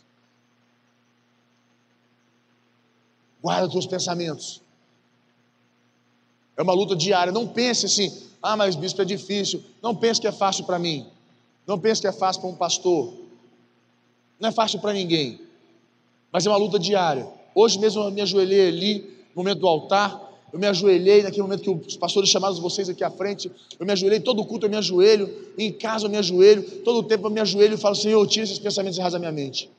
Guarda 3.42 3.68
os 3.68 3.72
teus 3.72 3.88
pensamentos. 3.88 4.62
É 6.58 6.62
uma 6.62 6.74
luta 6.74 6.96
diária. 6.96 7.32
Não 7.32 7.48
pense 7.48 7.86
assim, 7.86 8.12
ah, 8.42 8.58
mas 8.58 8.76
bispo 8.76 9.02
é 9.02 9.06
difícil. 9.06 9.64
Não 9.82 9.96
pense 9.96 10.20
que 10.20 10.28
é 10.28 10.32
fácil 10.32 10.66
para 10.66 10.78
mim. 10.78 11.08
Não 11.66 11.80
pense 11.80 12.02
que 12.02 12.08
é 12.08 12.12
fácil 12.12 12.42
para 12.42 12.50
um 12.50 12.56
pastor. 12.56 13.14
Não 14.40 14.50
é 14.50 14.52
fácil 14.52 14.80
para 14.80 14.92
ninguém. 14.92 15.40
Mas 16.32 16.46
é 16.46 16.50
uma 16.50 16.58
luta 16.58 16.78
diária. 16.78 17.28
Hoje 17.56 17.80
mesmo 17.80 18.04
eu 18.04 18.12
me 18.12 18.22
ajoelhei 18.22 18.68
ali, 18.68 19.00
no 19.36 19.44
momento 19.44 19.60
do 19.60 19.68
altar. 19.68 20.28
Eu 20.52 20.60
me 20.60 20.68
ajoelhei 20.68 21.22
naquele 21.22 21.44
momento 21.44 21.62
que 21.62 21.88
os 21.88 21.96
pastores 21.96 22.30
chamaram 22.30 22.56
vocês 22.56 22.90
aqui 22.90 23.04
à 23.04 23.12
frente. 23.12 23.52
Eu 23.80 23.86
me 23.86 23.92
ajoelhei, 23.92 24.20
todo 24.20 24.44
culto 24.44 24.66
eu 24.66 24.70
me 24.70 24.78
ajoelho. 24.78 25.30
Em 25.58 25.72
casa 25.72 26.08
eu 26.08 26.10
me 26.10 26.18
ajoelho. 26.18 26.64
Todo 26.82 27.04
tempo 27.04 27.28
eu 27.28 27.32
me 27.32 27.40
ajoelho 27.40 27.76
e 27.76 27.78
falo, 27.78 27.96
Senhor, 27.96 28.26
tira 28.28 28.44
esses 28.44 28.60
pensamentos 28.60 28.98
errados 28.98 29.14
da 29.14 29.20
minha 29.20 29.32
mente. 29.32 29.70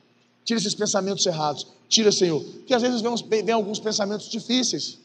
Tira 0.43 0.59
esses 0.59 0.75
pensamentos 0.75 1.25
errados. 1.25 1.67
Tira, 1.87 2.11
Senhor. 2.11 2.43
Porque 2.43 2.73
às 2.73 2.81
vezes 2.81 3.01
vem, 3.01 3.43
vem 3.43 3.53
alguns 3.53 3.79
pensamentos 3.79 4.29
difíceis. 4.29 4.97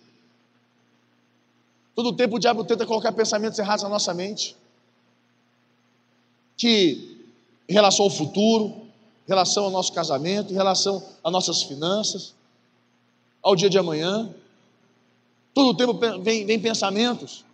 Todo 1.94 2.12
tempo 2.12 2.36
o 2.36 2.38
diabo 2.38 2.64
tenta 2.64 2.86
colocar 2.86 3.12
pensamentos 3.12 3.58
errados 3.58 3.82
na 3.82 3.88
nossa 3.88 4.12
mente. 4.12 4.56
Que 6.56 7.16
em 7.68 7.72
relação 7.72 8.04
ao 8.04 8.10
futuro, 8.10 8.86
em 9.26 9.28
relação 9.28 9.64
ao 9.64 9.70
nosso 9.70 9.92
casamento, 9.92 10.52
em 10.52 10.56
relação 10.56 11.02
às 11.22 11.32
nossas 11.32 11.62
finanças, 11.62 12.34
ao 13.42 13.56
dia 13.56 13.70
de 13.70 13.78
amanhã. 13.78 14.32
Todo 15.52 15.76
tempo 15.76 15.94
vem, 16.22 16.44
vem 16.44 16.60
pensamentos 16.60 17.44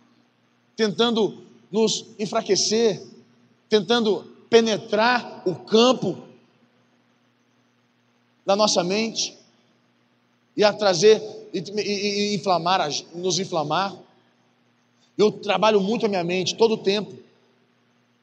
tentando 0.75 1.43
nos 1.71 2.05
enfraquecer, 2.19 3.01
tentando 3.69 4.25
penetrar 4.49 5.43
o 5.45 5.55
campo 5.55 6.17
da 8.45 8.55
nossa 8.55 8.83
mente 8.83 9.37
e 10.55 10.63
a 10.63 10.71
trazer 10.71 11.21
e, 11.53 11.59
e, 11.59 12.31
e 12.31 12.35
inflamar, 12.35 12.89
nos 13.13 13.39
inflamar. 13.39 13.95
Eu 15.17 15.31
trabalho 15.31 15.79
muito 15.79 16.05
a 16.05 16.09
minha 16.09 16.23
mente 16.23 16.55
todo 16.55 16.73
o 16.73 16.77
tempo. 16.77 17.11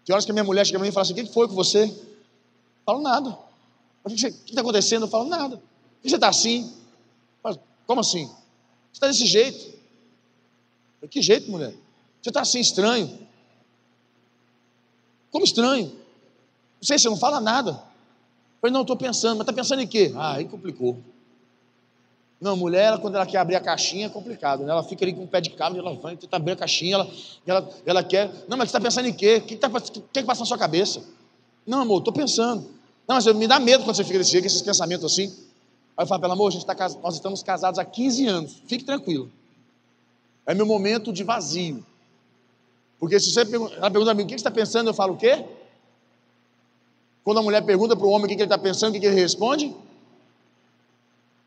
Tem 0.05 0.13
horas 0.13 0.25
que 0.25 0.31
a 0.31 0.35
minha 0.35 0.45
mulher 0.45 0.67
chega 0.67 0.79
para 0.79 0.85
mim 0.85 0.91
e 0.91 0.93
fala 0.93 1.03
assim: 1.03 1.13
O 1.13 1.17
que 1.17 1.27
foi 1.27 1.47
com 1.47 1.55
você? 1.55 1.85
Eu 1.85 1.97
falo 2.85 3.01
nada. 3.01 3.39
O 4.03 4.09
que 4.09 4.27
está 4.27 4.61
acontecendo? 4.61 5.05
Eu 5.05 5.09
falo 5.09 5.29
nada. 5.29 5.57
Por 5.57 6.03
que 6.03 6.09
você 6.09 6.17
está 6.17 6.29
assim? 6.29 6.73
Falo, 7.43 7.61
Como 7.87 8.01
assim? 8.01 8.27
Você 8.27 8.37
está 8.93 9.07
desse 9.07 9.27
jeito? 9.27 9.79
Eu, 11.01 11.09
que 11.09 11.23
jeito, 11.23 11.51
mulher? 11.51 11.75
Você 12.21 12.31
está 12.31 12.41
assim 12.41 12.61
estranho. 12.61 13.19
Como 15.31 15.45
estranho? 15.45 15.87
Não 15.87 16.83
sei, 16.83 16.99
você 16.99 17.09
não 17.09 17.17
fala 17.17 17.41
nada. 17.41 17.83
Falei, 18.61 18.73
não, 18.73 18.83
estou 18.83 18.97
pensando, 18.97 19.39
mas 19.39 19.41
está 19.43 19.53
pensando 19.53 19.81
em 19.81 19.87
quê? 19.87 20.13
Ah, 20.15 20.35
aí 20.35 20.45
complicou. 20.45 20.99
Não, 22.41 22.57
mulher, 22.57 22.85
ela, 22.85 22.99
quando 22.99 23.17
ela 23.17 23.27
quer 23.27 23.39
abrir 23.39 23.57
a 23.57 23.61
caixinha, 23.61 24.07
é 24.07 24.09
complicado. 24.09 24.65
Né? 24.65 24.71
Ela 24.71 24.83
fica 24.83 25.05
ali 25.05 25.13
com 25.13 25.25
o 25.25 25.29
pé 25.29 25.41
de 25.41 25.51
cabra, 25.51 25.79
ela 25.79 25.95
vai 25.95 26.17
tentar 26.17 26.39
abrir 26.39 26.53
a 26.53 26.57
caixinha, 26.57 26.95
ela, 26.95 27.11
ela, 27.47 27.71
ela 27.85 28.03
quer. 28.03 28.31
Não, 28.49 28.57
mas 28.57 28.71
você 28.71 28.77
está 28.77 28.81
pensando 28.81 29.07
em 29.09 29.13
quê? 29.13 29.37
O 29.37 29.43
que, 29.43 29.55
está 29.55 29.69
que, 29.69 30.01
que 30.01 30.23
passa 30.23 30.41
na 30.41 30.47
sua 30.47 30.57
cabeça? 30.57 31.03
Não, 31.67 31.83
amor, 31.83 31.99
estou 31.99 32.13
pensando. 32.13 32.63
Não, 33.07 33.17
mas 33.17 33.27
me 33.27 33.47
dá 33.47 33.61
medo 33.61 33.85
quando 33.85 33.97
você 33.97 34.05
fica 34.05 34.19
desse 34.19 34.33
jeito, 34.33 34.47
esses 34.47 34.63
pensamentos 34.63 35.05
assim. 35.05 35.27
Aí 35.97 36.05
eu 36.05 36.07
falo, 36.07 36.21
pelo 36.21 36.33
amor, 36.33 36.51
gente 36.51 36.65
tá, 36.65 36.75
nós 37.03 37.15
estamos 37.15 37.43
casados 37.43 37.79
há 37.79 37.85
15 37.85 38.27
anos, 38.27 38.63
fique 38.67 38.85
tranquilo. 38.85 39.31
É 40.47 40.55
meu 40.55 40.65
momento 40.65 41.13
de 41.13 41.23
vazio. 41.23 41.85
Porque 42.99 43.21
se 43.21 43.31
você 43.33 43.41
ela 43.41 43.91
pergunta 43.91 44.11
a 44.11 44.15
mim, 44.15 44.23
o 44.23 44.27
que 44.27 44.33
você 44.33 44.37
está 44.37 44.51
pensando? 44.51 44.89
Eu 44.89 44.95
falo, 44.95 45.15
o 45.15 45.17
quê? 45.17 45.45
Quando 47.31 47.39
a 47.39 47.43
mulher 47.43 47.65
pergunta 47.65 47.95
para 47.95 48.05
o 48.05 48.11
homem 48.11 48.25
o 48.25 48.29
que 48.29 48.35
ele 48.35 48.43
está 48.43 48.59
pensando, 48.59 48.97
o 48.97 49.01
que 49.01 49.07
ele 49.07 49.15
responde? 49.15 49.73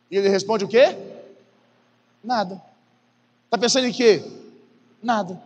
E 0.09 0.15
ele 0.15 0.29
responde 0.29 0.63
o 0.63 0.67
quê? 0.69 0.97
Nada. 2.23 2.63
Está 3.43 3.57
pensando 3.57 3.87
em 3.87 3.91
quê? 3.91 4.23
Nada. 5.01 5.43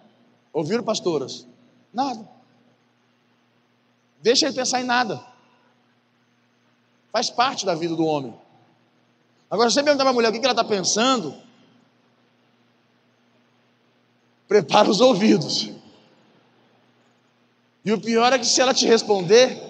Ouviram, 0.54 0.84
pastoras? 0.84 1.48
Nada. 1.92 2.30
Deixa 4.22 4.46
ele 4.46 4.54
pensar 4.54 4.80
em 4.80 4.84
nada. 4.84 5.26
Faz 7.12 7.32
parte 7.32 7.66
da 7.66 7.74
vida 7.74 7.96
do 7.96 8.06
homem. 8.06 8.40
Agora, 9.50 9.72
você 9.72 9.82
perguntar 9.82 10.04
para 10.04 10.12
a 10.12 10.14
mulher 10.14 10.30
o 10.30 10.32
que 10.32 10.38
ela 10.38 10.52
está 10.52 10.64
pensando, 10.64 11.34
prepara 14.48 14.88
os 14.88 15.02
ouvidos. 15.02 15.72
E 17.84 17.92
o 17.92 18.00
pior 18.00 18.32
é 18.34 18.38
que 18.38 18.46
se 18.46 18.62
ela 18.62 18.72
te 18.72 18.86
responder, 18.86 19.67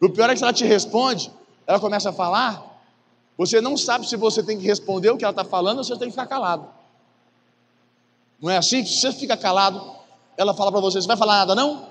o 0.00 0.10
pior 0.10 0.28
é 0.28 0.32
que 0.32 0.38
se 0.38 0.44
ela 0.44 0.52
te 0.52 0.64
responde, 0.64 1.30
ela 1.66 1.80
começa 1.80 2.10
a 2.10 2.12
falar, 2.12 2.80
você 3.36 3.60
não 3.60 3.76
sabe 3.76 4.08
se 4.08 4.16
você 4.16 4.42
tem 4.42 4.58
que 4.58 4.66
responder 4.66 5.10
o 5.10 5.16
que 5.16 5.24
ela 5.24 5.32
está 5.32 5.44
falando 5.44 5.78
ou 5.78 5.84
se 5.84 5.90
você 5.90 5.98
tem 5.98 6.08
que 6.08 6.12
ficar 6.14 6.26
calado. 6.26 6.68
Não 8.40 8.50
é 8.50 8.56
assim? 8.58 8.84
Se 8.84 9.00
você 9.00 9.12
fica 9.12 9.36
calado, 9.36 9.82
ela 10.36 10.54
fala 10.54 10.70
para 10.70 10.80
você, 10.80 11.00
você 11.00 11.08
vai 11.08 11.16
falar 11.16 11.38
nada 11.38 11.54
não? 11.54 11.86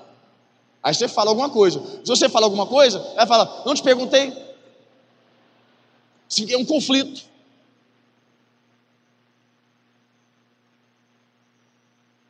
Aí 0.84 0.94
você 0.94 1.08
fala 1.08 1.32
alguma 1.32 1.50
coisa. 1.50 1.82
Se 2.04 2.08
você 2.08 2.30
fala 2.30 2.46
alguma 2.46 2.68
coisa, 2.68 3.00
ela 3.16 3.26
fala, 3.26 3.64
não 3.66 3.74
te 3.74 3.82
perguntei. 3.82 4.46
É 6.50 6.58
um 6.58 6.66
conflito. 6.66 7.24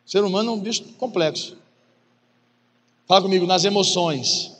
ser 0.05 0.23
humano 0.23 0.51
é 0.51 0.53
um 0.53 0.59
bicho 0.59 0.83
complexo. 0.93 1.57
Fala 3.05 3.21
comigo, 3.21 3.45
nas 3.45 3.65
emoções. 3.65 4.55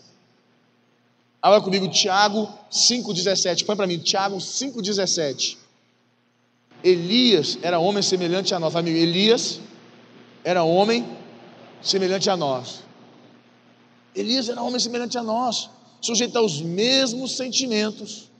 Abra 1.46 1.62
comigo 1.62 1.88
Tiago 1.88 2.50
5,17. 2.72 3.66
Põe 3.68 3.76
para 3.76 3.86
mim, 3.86 4.00
Tiago 4.00 4.38
5,17. 4.38 5.58
Elias 6.84 7.60
era 7.62 7.78
homem 7.78 8.02
semelhante 8.02 8.56
a 8.56 8.60
nós. 8.60 8.76
Amigo, 8.76 8.98
Elias 8.98 9.60
era 10.44 10.64
homem 10.64 11.06
semelhante 11.84 12.32
a 12.32 12.36
nós. 12.36 12.82
Elias 14.16 14.50
era 14.50 14.60
homem 14.64 14.80
semelhante 14.80 15.20
a 15.20 15.22
nós, 15.22 15.70
sujeito 16.02 16.36
aos 16.36 16.62
mesmos 16.62 17.38
sentimentos. 17.38 18.32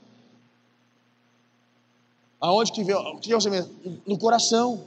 Aonde 2.40 2.72
que 2.72 2.82
veio? 2.82 2.98
O 2.98 3.20
que 3.20 3.32
é 3.32 3.36
o 3.36 3.40
sentimento? 3.40 3.70
No 4.04 4.18
coração. 4.18 4.84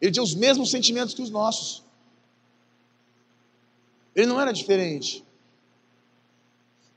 Ele 0.00 0.12
tinha 0.12 0.22
os 0.22 0.32
mesmos 0.32 0.70
sentimentos 0.70 1.12
que 1.12 1.22
os 1.22 1.30
nossos. 1.30 1.82
Ele 4.14 4.26
não 4.28 4.40
era 4.40 4.52
diferente. 4.52 5.24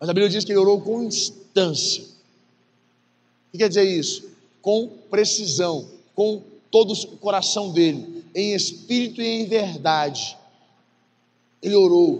Mas 0.01 0.09
a 0.09 0.13
Bíblia 0.13 0.29
diz 0.31 0.43
que 0.43 0.51
ele 0.51 0.57
orou 0.57 0.81
com 0.81 1.03
instância. 1.03 2.03
O 2.03 3.51
que 3.51 3.59
quer 3.59 3.67
dizer 3.67 3.83
isso? 3.83 4.27
Com 4.59 4.87
precisão, 5.11 5.87
com 6.15 6.41
todo 6.71 6.91
o 6.93 7.17
coração 7.17 7.71
dele, 7.71 8.25
em 8.33 8.55
espírito 8.55 9.21
e 9.21 9.27
em 9.27 9.45
verdade. 9.45 10.35
Ele 11.61 11.75
orou. 11.75 12.15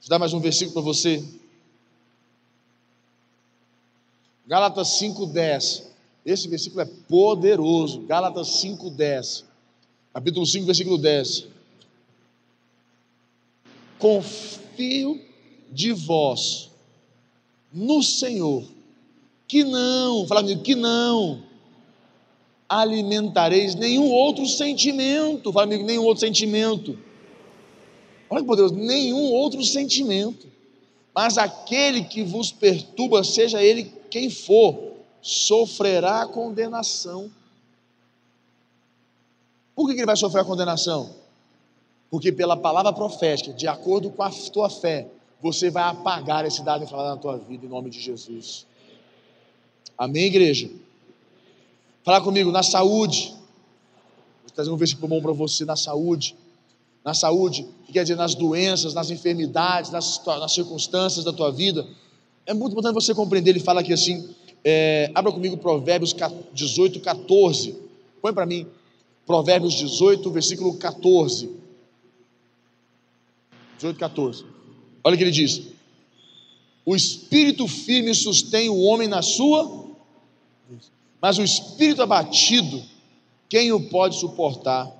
Vou 0.00 0.08
dar 0.10 0.18
mais 0.18 0.34
um 0.34 0.40
versículo 0.40 0.74
para 0.74 0.82
você. 0.82 1.24
Gálatas 4.46 4.88
5,10. 5.00 5.84
Esse 6.26 6.46
versículo 6.46 6.82
é 6.82 6.84
poderoso. 6.84 8.02
Gálatas 8.02 8.48
5,10. 8.62 9.44
Capítulo 10.12 10.44
5, 10.44 10.66
versículo 10.66 10.98
10. 10.98 11.59
Confio 14.00 15.20
de 15.70 15.92
vós 15.92 16.70
no 17.72 18.02
Senhor, 18.02 18.64
que 19.46 19.62
não, 19.62 20.26
fala 20.26 20.40
comigo, 20.40 20.62
que 20.62 20.74
não 20.74 21.50
alimentareis 22.70 23.74
nenhum 23.74 24.08
outro 24.08 24.46
sentimento, 24.46 25.52
fala 25.52 25.66
comigo, 25.66 25.84
nenhum 25.84 26.04
outro 26.04 26.20
sentimento. 26.20 26.96
Olha 28.30 28.42
que 28.42 28.46
poderoso, 28.46 28.76
nenhum 28.76 29.32
outro 29.32 29.64
sentimento. 29.64 30.46
Mas 31.12 31.36
aquele 31.36 32.04
que 32.04 32.22
vos 32.22 32.52
perturba, 32.52 33.24
seja 33.24 33.60
ele 33.60 33.92
quem 34.08 34.30
for, 34.30 34.92
sofrerá 35.20 36.24
condenação. 36.28 37.28
Por 39.74 39.88
que 39.88 39.94
ele 39.94 40.06
vai 40.06 40.16
sofrer 40.16 40.42
a 40.42 40.44
condenação? 40.44 41.10
Porque 42.10 42.32
pela 42.32 42.56
palavra 42.56 42.92
profética, 42.92 43.52
de 43.52 43.68
acordo 43.68 44.10
com 44.10 44.22
a 44.22 44.30
tua 44.30 44.68
fé, 44.68 45.06
você 45.40 45.70
vai 45.70 45.84
apagar 45.84 46.44
esse 46.44 46.62
dado 46.62 46.84
inflamado 46.84 47.10
na 47.10 47.16
tua 47.16 47.38
vida, 47.38 47.64
em 47.64 47.68
nome 47.68 47.88
de 47.88 48.00
Jesus. 48.00 48.66
Amém, 49.96 50.24
igreja? 50.24 50.68
Fala 52.02 52.20
comigo, 52.20 52.50
na 52.50 52.62
saúde. 52.62 53.34
Vou 54.42 54.50
trazer 54.54 54.70
um 54.70 54.76
versículo 54.76 55.08
bom 55.08 55.22
para 55.22 55.32
você, 55.32 55.64
na 55.64 55.76
saúde. 55.76 56.34
Na 57.04 57.14
saúde, 57.14 57.66
que 57.86 57.92
quer 57.92 58.02
dizer 58.02 58.16
nas 58.16 58.34
doenças, 58.34 58.92
nas 58.92 59.10
enfermidades, 59.10 59.90
nas, 59.90 60.22
nas 60.26 60.52
circunstâncias 60.52 61.24
da 61.24 61.32
tua 61.32 61.50
vida. 61.52 61.86
É 62.44 62.52
muito 62.52 62.72
importante 62.72 62.94
você 62.94 63.14
compreender, 63.14 63.50
ele 63.50 63.60
fala 63.60 63.80
aqui 63.80 63.92
assim, 63.92 64.28
é, 64.64 65.10
abra 65.14 65.32
comigo 65.32 65.56
Provérbios 65.56 66.14
18, 66.52 67.00
14. 67.00 67.76
Põe 68.20 68.32
para 68.34 68.44
mim, 68.44 68.66
Provérbios 69.24 69.74
18, 69.74 70.30
versículo 70.30 70.74
14. 70.76 71.59
18, 73.80 73.98
14. 73.98 74.44
Olha 75.02 75.14
o 75.14 75.16
que 75.16 75.24
ele 75.24 75.30
diz: 75.30 75.62
O 76.84 76.94
espírito 76.94 77.66
firme 77.66 78.14
sustém 78.14 78.68
o 78.68 78.78
homem 78.80 79.08
na 79.08 79.22
sua, 79.22 79.86
mas 81.20 81.38
o 81.38 81.42
espírito 81.42 82.02
abatido, 82.02 82.82
quem 83.48 83.72
o 83.72 83.88
pode 83.88 84.18
suportar? 84.18 84.90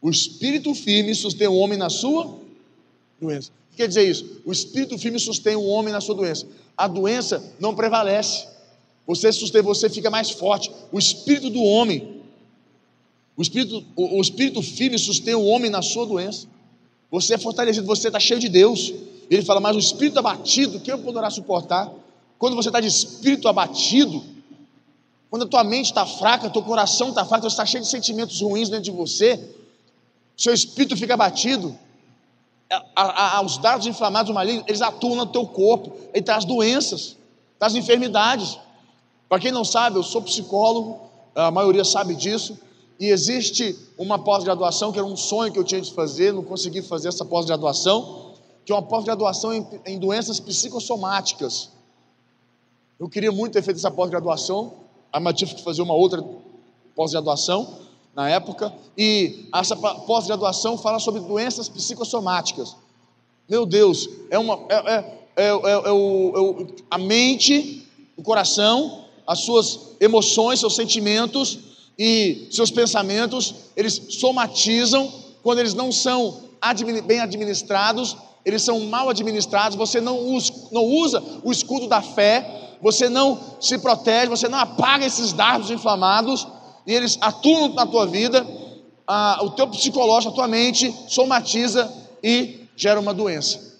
O 0.00 0.08
espírito 0.08 0.74
firme 0.74 1.14
sustém 1.14 1.46
o 1.46 1.56
homem 1.56 1.78
na 1.78 1.90
sua 1.90 2.38
doença. 3.20 3.50
O 3.50 3.70
que 3.70 3.76
quer 3.76 3.88
dizer 3.88 4.08
isso? 4.08 4.40
O 4.46 4.52
espírito 4.52 4.96
firme 4.96 5.18
sustém 5.18 5.54
o 5.54 5.64
homem 5.64 5.92
na 5.92 6.00
sua 6.00 6.14
doença. 6.14 6.48
A 6.74 6.88
doença 6.88 7.54
não 7.60 7.74
prevalece. 7.74 8.48
Você 9.06 9.30
sustém, 9.30 9.60
você 9.60 9.90
fica 9.90 10.08
mais 10.08 10.30
forte. 10.30 10.72
O 10.90 10.98
espírito 10.98 11.50
do 11.50 11.62
homem, 11.62 12.19
o 13.36 13.42
espírito, 13.42 13.84
o, 13.96 14.18
o 14.18 14.20
espírito 14.20 14.62
firme 14.62 14.98
sustém 14.98 15.34
o 15.34 15.44
homem 15.44 15.70
na 15.70 15.82
sua 15.82 16.06
doença. 16.06 16.46
Você 17.10 17.34
é 17.34 17.38
fortalecido, 17.38 17.86
você 17.86 18.08
está 18.08 18.20
cheio 18.20 18.38
de 18.38 18.48
Deus. 18.48 18.92
Ele 19.30 19.42
fala, 19.42 19.60
mas 19.60 19.76
o 19.76 19.78
espírito 19.78 20.18
abatido, 20.18 20.80
quem 20.80 20.96
poderá 20.98 21.30
suportar? 21.30 21.90
Quando 22.38 22.56
você 22.56 22.68
está 22.68 22.80
de 22.80 22.88
espírito 22.88 23.48
abatido, 23.48 24.22
quando 25.28 25.44
a 25.44 25.46
tua 25.46 25.62
mente 25.62 25.86
está 25.86 26.04
fraca, 26.04 26.50
teu 26.50 26.62
coração 26.62 27.10
está 27.10 27.24
fraco, 27.24 27.42
você 27.42 27.48
está 27.48 27.64
cheio 27.64 27.82
de 27.82 27.88
sentimentos 27.88 28.40
ruins 28.40 28.68
dentro 28.68 28.84
de 28.84 28.90
você, 28.90 29.38
seu 30.36 30.52
espírito 30.52 30.96
fica 30.96 31.14
abatido, 31.14 31.78
a, 32.70 33.02
a, 33.02 33.36
a, 33.36 33.42
os 33.42 33.58
dados 33.58 33.86
inflamados 33.86 34.32
malignos, 34.32 34.64
eles 34.66 34.80
atuam 34.80 35.14
no 35.16 35.26
teu 35.26 35.46
corpo, 35.46 35.92
ele 36.14 36.22
traz 36.22 36.44
doenças, 36.44 37.16
traz 37.58 37.74
enfermidades. 37.74 38.58
Para 39.28 39.38
quem 39.38 39.52
não 39.52 39.64
sabe, 39.64 39.96
eu 39.96 40.02
sou 40.02 40.22
psicólogo, 40.22 41.00
a 41.34 41.50
maioria 41.50 41.84
sabe 41.84 42.14
disso, 42.14 42.58
e 43.00 43.06
existe 43.08 43.74
uma 43.96 44.18
pós-graduação 44.18 44.92
que 44.92 44.98
era 44.98 45.08
um 45.08 45.16
sonho 45.16 45.50
que 45.50 45.58
eu 45.58 45.64
tinha 45.64 45.80
de 45.80 45.90
fazer, 45.90 46.34
não 46.34 46.44
consegui 46.44 46.82
fazer 46.82 47.08
essa 47.08 47.24
pós-graduação, 47.24 48.34
que 48.62 48.70
é 48.70 48.74
uma 48.74 48.82
pós-graduação 48.82 49.54
em, 49.54 49.66
em 49.86 49.98
doenças 49.98 50.38
psicossomáticas. 50.38 51.70
Eu 52.98 53.08
queria 53.08 53.32
muito 53.32 53.54
ter 53.54 53.62
feito 53.62 53.78
essa 53.78 53.90
pós-graduação, 53.90 54.74
mas 55.18 55.34
tive 55.34 55.54
que 55.54 55.64
fazer 55.64 55.80
uma 55.80 55.94
outra 55.94 56.22
pós-graduação 56.94 57.78
na 58.14 58.28
época, 58.28 58.70
e 58.98 59.46
essa 59.54 59.74
pós-graduação 59.74 60.76
fala 60.76 60.98
sobre 60.98 61.22
doenças 61.22 61.70
psicossomáticas. 61.70 62.76
Meu 63.48 63.64
Deus, 63.64 64.10
é 64.28 64.38
uma 64.38 64.58
é, 64.68 64.94
é, 65.36 65.46
é, 65.46 65.48
é 65.48 65.92
o, 65.92 66.66
a 66.90 66.98
mente, 66.98 67.88
o 68.14 68.22
coração 68.22 69.06
as 69.30 69.42
suas 69.42 69.92
emoções, 70.00 70.58
seus 70.58 70.74
sentimentos 70.74 71.69
e 72.02 72.48
seus 72.50 72.70
pensamentos, 72.70 73.54
eles 73.76 74.00
somatizam 74.08 75.12
quando 75.42 75.58
eles 75.58 75.74
não 75.74 75.92
são 75.92 76.44
bem 77.04 77.20
administrados, 77.20 78.16
eles 78.42 78.62
são 78.62 78.80
mal 78.86 79.10
administrados, 79.10 79.76
você 79.76 80.00
não 80.00 80.18
usa, 80.18 80.50
não 80.72 80.82
usa 80.82 81.22
o 81.44 81.52
escudo 81.52 81.86
da 81.86 82.00
fé, 82.00 82.78
você 82.80 83.10
não 83.10 83.38
se 83.60 83.76
protege, 83.76 84.30
você 84.30 84.48
não 84.48 84.58
apaga 84.58 85.04
esses 85.04 85.34
dardos 85.34 85.70
inflamados, 85.70 86.48
e 86.86 86.94
eles 86.94 87.18
atuam 87.20 87.74
na 87.74 87.84
tua 87.84 88.06
vida, 88.06 88.46
a, 89.06 89.40
o 89.42 89.50
teu 89.50 89.68
psicológico, 89.68 90.32
a 90.32 90.36
tua 90.36 90.48
mente 90.48 90.94
somatiza 91.06 91.92
e 92.22 92.66
gera 92.76 92.98
uma 92.98 93.12
doença. 93.12 93.76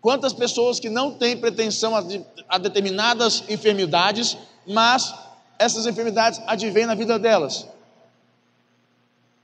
Quantas 0.00 0.32
pessoas 0.32 0.78
que 0.78 0.88
não 0.88 1.10
têm 1.10 1.36
pretensão 1.36 1.96
a, 1.96 2.04
a 2.48 2.58
determinadas 2.58 3.42
enfermidades, 3.48 4.36
mas 4.64 5.23
essas 5.58 5.86
enfermidades 5.86 6.40
advêm 6.46 6.86
na 6.86 6.94
vida 6.94 7.18
delas? 7.18 7.66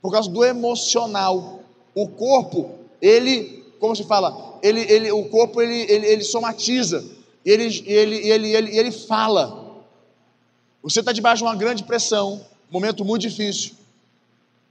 Por 0.01 0.11
causa 0.11 0.29
do 0.29 0.43
emocional. 0.43 1.59
O 1.93 2.07
corpo, 2.07 2.79
ele, 3.01 3.65
como 3.79 3.95
se 3.95 4.03
fala, 4.05 4.59
ele, 4.63 4.81
ele, 4.81 5.11
o 5.11 5.25
corpo 5.29 5.61
ele, 5.61 5.81
ele, 5.91 6.07
ele 6.07 6.23
somatiza, 6.23 7.03
ele, 7.45 7.65
ele, 7.85 8.15
ele, 8.29 8.55
ele, 8.55 8.77
ele 8.77 8.91
fala. 8.91 9.83
Você 10.81 11.01
está 11.01 11.11
debaixo 11.11 11.43
de 11.43 11.49
uma 11.49 11.55
grande 11.55 11.83
pressão, 11.83 12.45
momento 12.69 13.03
muito 13.03 13.23
difícil. 13.23 13.73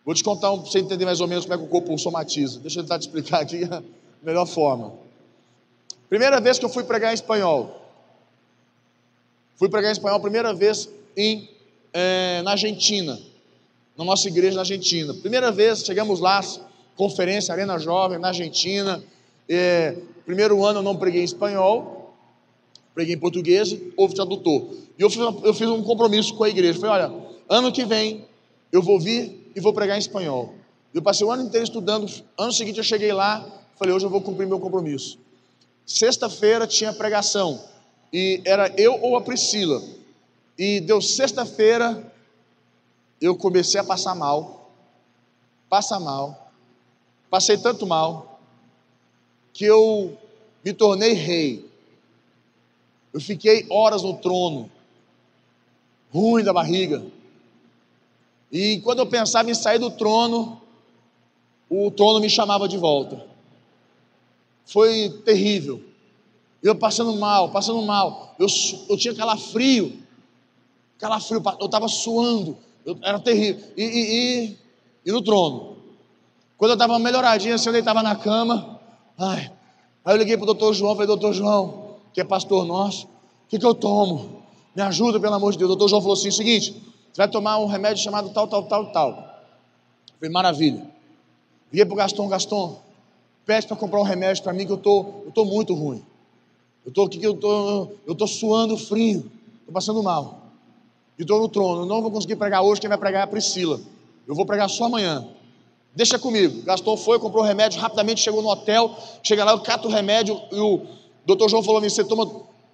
Vou 0.04 0.14
te 0.14 0.24
contar 0.24 0.50
para 0.50 0.62
você 0.62 0.78
entender 0.78 1.04
mais 1.04 1.20
ou 1.20 1.28
menos 1.28 1.44
como 1.44 1.54
é 1.54 1.58
que 1.58 1.64
o 1.64 1.68
corpo 1.68 1.96
somatiza. 1.98 2.58
Deixa 2.60 2.80
eu 2.80 2.84
tentar 2.84 2.98
te 2.98 3.02
explicar 3.02 3.40
aqui 3.42 3.64
a 3.70 3.82
melhor 4.22 4.46
forma. 4.46 4.94
Primeira 6.08 6.40
vez 6.40 6.58
que 6.58 6.64
eu 6.64 6.70
fui 6.70 6.82
pregar 6.82 7.12
em 7.12 7.14
espanhol. 7.14 7.80
Fui 9.56 9.68
pregar 9.68 9.90
em 9.90 9.92
espanhol 9.92 10.16
a 10.16 10.20
primeira 10.20 10.54
vez 10.54 10.88
em, 11.20 11.48
é, 11.92 12.40
na 12.42 12.52
Argentina, 12.52 13.20
na 13.96 14.04
nossa 14.04 14.26
igreja 14.28 14.54
na 14.54 14.62
Argentina. 14.62 15.12
Primeira 15.12 15.52
vez, 15.52 15.84
chegamos 15.84 16.18
lá, 16.18 16.40
conferência 16.96 17.52
Arena 17.52 17.78
Jovem 17.78 18.18
na 18.18 18.28
Argentina. 18.28 19.02
É, 19.48 19.96
primeiro 20.24 20.64
ano 20.64 20.78
eu 20.78 20.82
não 20.82 20.96
preguei 20.96 21.20
em 21.20 21.24
espanhol, 21.24 22.14
preguei 22.94 23.14
em 23.14 23.18
português, 23.18 23.76
houve 23.96 24.14
tradutor. 24.14 24.68
E 24.98 25.02
eu 25.02 25.10
fiz, 25.10 25.20
eu 25.20 25.52
fiz 25.52 25.68
um 25.68 25.82
compromisso 25.82 26.34
com 26.34 26.44
a 26.44 26.48
igreja. 26.48 26.78
Falei, 26.78 27.04
olha, 27.04 27.14
ano 27.48 27.70
que 27.70 27.84
vem 27.84 28.24
eu 28.72 28.82
vou 28.82 28.98
vir 28.98 29.52
e 29.54 29.60
vou 29.60 29.74
pregar 29.74 29.96
em 29.96 30.00
espanhol. 30.00 30.54
Eu 30.94 31.02
passei 31.02 31.26
o 31.26 31.30
ano 31.30 31.42
inteiro 31.42 31.64
estudando. 31.64 32.10
Ano 32.38 32.52
seguinte 32.52 32.78
eu 32.78 32.84
cheguei 32.84 33.12
lá, 33.12 33.46
falei, 33.76 33.94
hoje 33.94 34.06
eu 34.06 34.10
vou 34.10 34.22
cumprir 34.22 34.46
meu 34.46 34.58
compromisso. 34.58 35.18
Sexta-feira 35.84 36.66
tinha 36.66 36.92
pregação 36.92 37.62
e 38.12 38.40
era 38.44 38.72
eu 38.76 38.98
ou 39.02 39.16
a 39.16 39.20
Priscila. 39.20 39.82
E 40.60 40.78
deu 40.78 41.00
sexta-feira, 41.00 42.12
eu 43.18 43.34
comecei 43.34 43.80
a 43.80 43.84
passar 43.84 44.14
mal. 44.14 44.70
Passa 45.70 45.98
mal. 45.98 46.52
Passei 47.30 47.56
tanto 47.56 47.86
mal 47.86 48.38
que 49.54 49.64
eu 49.64 50.18
me 50.62 50.74
tornei 50.74 51.14
rei. 51.14 51.66
Eu 53.10 53.22
fiquei 53.22 53.66
horas 53.70 54.02
no 54.02 54.18
trono, 54.18 54.70
ruim 56.12 56.44
da 56.44 56.52
barriga. 56.52 57.06
E 58.52 58.82
quando 58.82 58.98
eu 58.98 59.06
pensava 59.06 59.50
em 59.50 59.54
sair 59.54 59.78
do 59.78 59.90
trono, 59.90 60.60
o 61.70 61.90
trono 61.90 62.20
me 62.20 62.28
chamava 62.28 62.68
de 62.68 62.76
volta. 62.76 63.26
Foi 64.66 65.08
terrível. 65.24 65.82
Eu 66.62 66.76
passando 66.76 67.16
mal, 67.16 67.48
passando 67.48 67.80
mal. 67.80 68.36
Eu, 68.38 68.46
eu 68.90 68.98
tinha 68.98 69.14
calafrio. 69.14 69.99
Calafrio, 71.00 71.42
eu 71.58 71.66
estava 71.66 71.88
suando. 71.88 72.56
Eu, 72.84 72.96
era 73.02 73.18
terrível. 73.18 73.64
E, 73.76 73.82
e, 73.82 74.44
e, 74.44 74.58
e, 75.06 75.12
no 75.12 75.22
trono. 75.22 75.76
Quando 76.58 76.72
eu 76.72 76.74
estava 76.74 76.98
melhoradinho, 76.98 77.54
assim, 77.54 77.70
eu 77.70 77.72
deitava 77.72 78.02
na 78.02 78.14
cama. 78.14 78.78
Ai, 79.18 79.50
aí 80.04 80.14
eu 80.14 80.18
liguei 80.18 80.36
para 80.36 80.44
o 80.44 80.46
doutor 80.46 80.74
João, 80.74 80.92
falei, 80.92 81.06
doutor 81.06 81.32
João, 81.32 81.96
que 82.12 82.20
é 82.20 82.24
pastor 82.24 82.66
nosso, 82.66 83.06
o 83.06 83.08
que, 83.48 83.58
que 83.58 83.64
eu 83.64 83.74
tomo? 83.74 84.42
Me 84.76 84.82
ajuda, 84.82 85.18
pelo 85.18 85.34
amor 85.34 85.52
de 85.52 85.58
Deus. 85.58 85.70
O 85.70 85.74
doutor 85.74 85.88
João 85.88 86.02
falou 86.02 86.14
assim: 86.14 86.30
seguinte, 86.30 86.72
você 87.12 87.22
vai 87.22 87.28
tomar 87.28 87.58
um 87.58 87.66
remédio 87.66 88.02
chamado 88.02 88.30
tal, 88.30 88.46
tal, 88.46 88.64
tal, 88.64 88.92
tal. 88.92 89.12
falei, 90.18 90.30
maravilha. 90.30 90.86
Liguei 91.72 91.84
para 91.86 91.94
o 91.94 91.96
Gaston, 91.96 92.28
Gaston, 92.28 92.78
pede 93.46 93.66
para 93.66 93.76
comprar 93.76 94.00
um 94.00 94.04
remédio 94.04 94.42
para 94.42 94.52
mim 94.52 94.66
que 94.66 94.72
eu 94.72 94.76
tô, 94.76 95.22
eu 95.24 95.32
tô 95.32 95.44
muito 95.44 95.74
ruim. 95.74 96.04
Eu 96.84 96.92
tô 96.92 97.04
aqui, 97.04 97.22
eu 97.22 97.34
tô, 97.34 97.88
eu 98.06 98.14
tô 98.14 98.26
suando 98.26 98.76
frio, 98.76 99.30
tô 99.66 99.72
passando 99.72 100.02
mal. 100.02 100.39
E 101.20 101.22
estou 101.22 101.38
no 101.38 101.50
trono. 101.50 101.84
Não 101.84 102.00
vou 102.00 102.10
conseguir 102.10 102.36
pregar 102.36 102.62
hoje, 102.62 102.80
quem 102.80 102.88
vai 102.88 102.96
pregar 102.96 103.20
é 103.20 103.24
a 103.24 103.26
Priscila. 103.26 103.78
Eu 104.26 104.34
vou 104.34 104.46
pregar 104.46 104.70
só 104.70 104.86
amanhã. 104.86 105.28
Deixa 105.94 106.18
comigo. 106.18 106.62
Gaston 106.62 106.96
foi, 106.96 107.18
comprou 107.18 107.44
remédio, 107.44 107.78
rapidamente 107.78 108.22
chegou 108.22 108.40
no 108.40 108.48
hotel. 108.48 108.96
Chega 109.22 109.44
lá, 109.44 109.52
eu 109.52 109.60
cato 109.60 109.86
o 109.86 109.90
remédio 109.90 110.40
e 110.50 110.58
o 110.58 110.80
doutor 111.26 111.50
João 111.50 111.62
falou: 111.62 111.78
você 111.78 112.02
toma, 112.02 112.26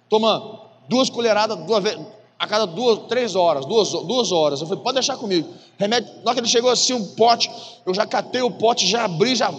toma 0.07 0.61
duas 0.87 1.09
colheradas 1.09 1.57
duas 1.65 1.83
vezes, 1.83 1.99
a 2.39 2.47
cada 2.47 2.65
duas, 2.65 2.99
três 3.09 3.35
horas, 3.35 3.65
duas, 3.65 3.91
duas 3.91 4.31
horas. 4.31 4.61
Eu 4.61 4.67
falei, 4.67 4.81
pode 4.81 4.93
deixar 4.93 5.17
comigo. 5.17 5.49
Remédio, 5.77 6.09
na 6.23 6.31
hora 6.31 6.35
que 6.35 6.39
ele 6.39 6.47
chegou 6.47 6.69
assim, 6.69 6.93
um 6.93 7.05
pote, 7.15 7.51
eu 7.85 7.93
já 7.93 8.05
catei 8.05 8.41
o 8.41 8.51
pote, 8.51 8.87
já 8.87 9.03
abri, 9.03 9.35
já 9.35 9.53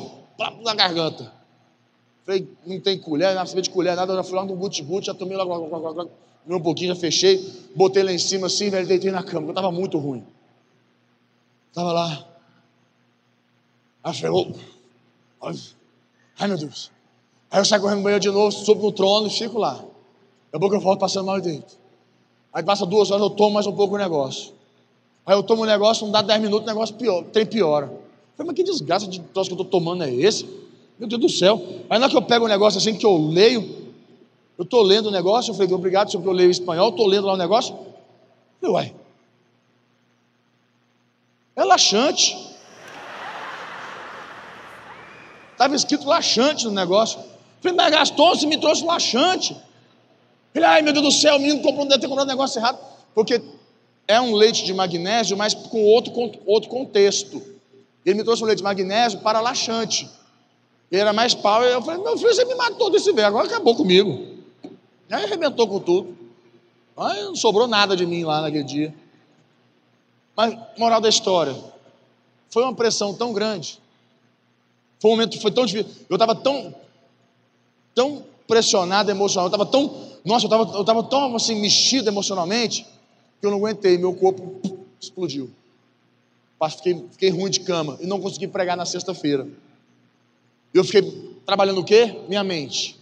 na 0.64 0.74
garganta. 0.74 1.30
Falei, 2.24 2.48
não 2.64 2.80
tem 2.80 2.98
colher, 2.98 3.34
não 3.34 3.42
precisa 3.42 3.60
de 3.60 3.68
colher, 3.68 3.94
nada, 3.94 4.12
eu 4.12 4.16
já 4.16 4.22
fui 4.22 4.34
lá 4.34 4.46
no 4.46 4.54
guti-guti, 4.54 5.08
já 5.08 5.14
tomei 5.14 5.36
logo, 5.36 5.52
logo, 5.52 5.66
logo, 5.66 5.88
logo, 5.88 6.10
um 6.56 6.62
pouquinho, 6.62 6.94
já 6.94 7.00
fechei, 7.00 7.44
botei 7.74 8.02
lá 8.02 8.12
em 8.12 8.18
cima 8.18 8.46
assim, 8.46 8.70
velho, 8.70 8.86
deitei 8.86 9.10
na 9.10 9.22
cama, 9.22 9.46
eu 9.46 9.50
estava 9.50 9.70
muito 9.70 9.98
ruim. 9.98 10.24
Estava 11.68 11.92
lá. 11.92 12.26
Aí 14.02 14.14
oh, 14.30 14.52
ai 16.38 16.48
meu 16.48 16.56
Deus. 16.56 16.90
Aí 17.50 17.60
eu 17.60 17.64
saio 17.64 17.82
correndo 17.82 17.98
no 17.98 18.04
banheiro 18.04 18.22
de 18.22 18.30
novo, 18.30 18.50
subo 18.50 18.82
no 18.82 18.92
trono 18.92 19.26
e 19.26 19.30
fico 19.30 19.58
lá. 19.58 19.74
Daqui 19.74 19.86
a 20.54 20.58
pouco 20.58 20.74
eu 20.74 20.80
volto 20.80 21.00
passando 21.00 21.26
mal 21.26 21.40
dentro. 21.40 21.76
Aí 22.52 22.62
passa 22.62 22.86
duas 22.86 23.10
horas, 23.10 23.22
eu 23.22 23.30
tomo 23.30 23.54
mais 23.54 23.66
um 23.66 23.72
pouco 23.72 23.94
o 23.94 23.98
negócio. 23.98 24.52
Aí 25.26 25.36
eu 25.36 25.42
tomo 25.42 25.62
o 25.62 25.66
negócio, 25.66 26.06
não 26.06 26.12
dá 26.12 26.22
dez 26.22 26.40
minutos, 26.40 26.64
o 26.64 26.66
negócio 26.66 26.94
pior, 26.94 27.22
tem 27.24 27.44
piora. 27.44 27.86
Falei, 28.36 28.46
mas 28.46 28.54
que 28.54 28.64
desgraça 28.64 29.06
de 29.06 29.20
troço 29.20 29.50
que 29.50 29.54
eu 29.54 29.62
estou 29.62 29.80
tomando 29.80 30.04
é 30.04 30.12
esse? 30.12 30.48
Meu 30.98 31.08
Deus 31.08 31.20
do 31.20 31.28
céu. 31.28 31.62
Aí 31.90 31.98
na 31.98 32.06
hora 32.06 32.10
que 32.10 32.16
eu 32.16 32.22
pego 32.22 32.46
um 32.46 32.48
negócio 32.48 32.78
assim 32.78 32.94
que 32.94 33.04
eu 33.04 33.16
leio, 33.16 33.77
eu 34.58 34.64
estou 34.64 34.82
lendo 34.82 35.06
o 35.06 35.12
negócio, 35.12 35.52
eu 35.52 35.54
falei, 35.54 35.72
obrigado, 35.72 36.10
senhor, 36.10 36.20
porque 36.20 36.34
eu 36.34 36.36
leio 36.36 36.50
espanhol, 36.50 36.88
estou 36.88 37.06
lendo 37.06 37.28
lá 37.28 37.34
o 37.34 37.36
negócio. 37.36 37.72
Eu 37.74 38.60
falei, 38.60 38.74
uai. 38.74 38.94
É 41.54 41.64
laxante. 41.64 42.36
Estava 45.52 45.76
escrito 45.76 46.08
laxante 46.08 46.64
no 46.64 46.72
negócio. 46.72 47.20
Eu 47.20 47.62
falei, 47.62 47.76
mas 47.76 47.90
Gaston, 47.90 48.34
você 48.34 48.46
me 48.46 48.58
trouxe 48.58 48.84
laxante. 48.84 49.56
Ele, 50.52 50.64
ai 50.64 50.82
meu 50.82 50.92
Deus 50.92 51.04
do 51.04 51.12
céu, 51.12 51.36
o 51.36 51.38
menino 51.38 51.62
comprou, 51.62 51.86
deve 51.86 52.00
ter 52.00 52.08
comprado 52.08 52.26
um 52.26 52.30
negócio 52.30 52.58
errado. 52.58 52.78
Porque 53.14 53.40
é 54.08 54.20
um 54.20 54.34
leite 54.34 54.64
de 54.64 54.74
magnésio, 54.74 55.36
mas 55.36 55.54
com 55.54 55.84
outro, 55.84 56.12
outro 56.44 56.68
contexto. 56.68 57.40
Ele 58.04 58.16
me 58.16 58.24
trouxe 58.24 58.42
um 58.42 58.46
leite 58.46 58.58
de 58.58 58.64
magnésio 58.64 59.20
para 59.20 59.40
laxante. 59.40 60.08
Ele 60.90 61.00
era 61.00 61.12
mais 61.12 61.32
pau, 61.32 61.62
eu 61.62 61.80
falei, 61.80 62.02
meu 62.02 62.16
filho, 62.16 62.34
você 62.34 62.44
me 62.44 62.56
matou 62.56 62.90
desse 62.90 63.12
velho, 63.12 63.28
agora 63.28 63.46
acabou 63.46 63.76
comigo. 63.76 64.37
Aí 65.10 65.24
arrebentou 65.24 65.66
com 65.66 65.80
tudo. 65.80 66.16
Aí 66.96 67.22
não 67.22 67.36
sobrou 67.36 67.66
nada 67.66 67.96
de 67.96 68.04
mim 68.04 68.24
lá 68.24 68.42
naquele 68.42 68.64
dia. 68.64 68.94
Mas, 70.36 70.56
moral 70.76 71.00
da 71.00 71.08
história, 71.08 71.56
foi 72.50 72.62
uma 72.62 72.74
pressão 72.74 73.14
tão 73.14 73.32
grande. 73.32 73.78
Foi 75.00 75.10
um 75.10 75.14
momento, 75.14 75.40
foi 75.40 75.50
tão 75.50 75.64
difícil. 75.64 75.90
Eu 76.08 76.16
estava 76.16 76.34
tão, 76.34 76.74
tão 77.94 78.24
pressionado 78.46 79.10
emocionalmente, 79.10 79.54
eu 79.54 79.64
estava 79.64 79.70
tão, 79.70 80.08
nossa, 80.24 80.46
eu 80.46 80.48
estava 80.48 80.78
eu 80.78 80.84
tava 80.84 81.02
tão 81.04 81.36
assim, 81.36 81.60
mexido 81.60 82.08
emocionalmente, 82.08 82.84
que 83.40 83.46
eu 83.46 83.50
não 83.50 83.58
aguentei, 83.58 83.96
meu 83.96 84.14
corpo 84.14 84.60
explodiu. 85.00 85.50
Fiquei, 86.76 87.06
fiquei 87.12 87.30
ruim 87.30 87.50
de 87.50 87.60
cama 87.60 87.96
e 88.00 88.06
não 88.06 88.20
consegui 88.20 88.48
pregar 88.48 88.76
na 88.76 88.84
sexta-feira. 88.84 89.46
Eu 90.74 90.82
fiquei 90.82 91.02
trabalhando 91.46 91.80
o 91.80 91.84
quê? 91.84 92.18
Minha 92.28 92.42
mente. 92.42 92.97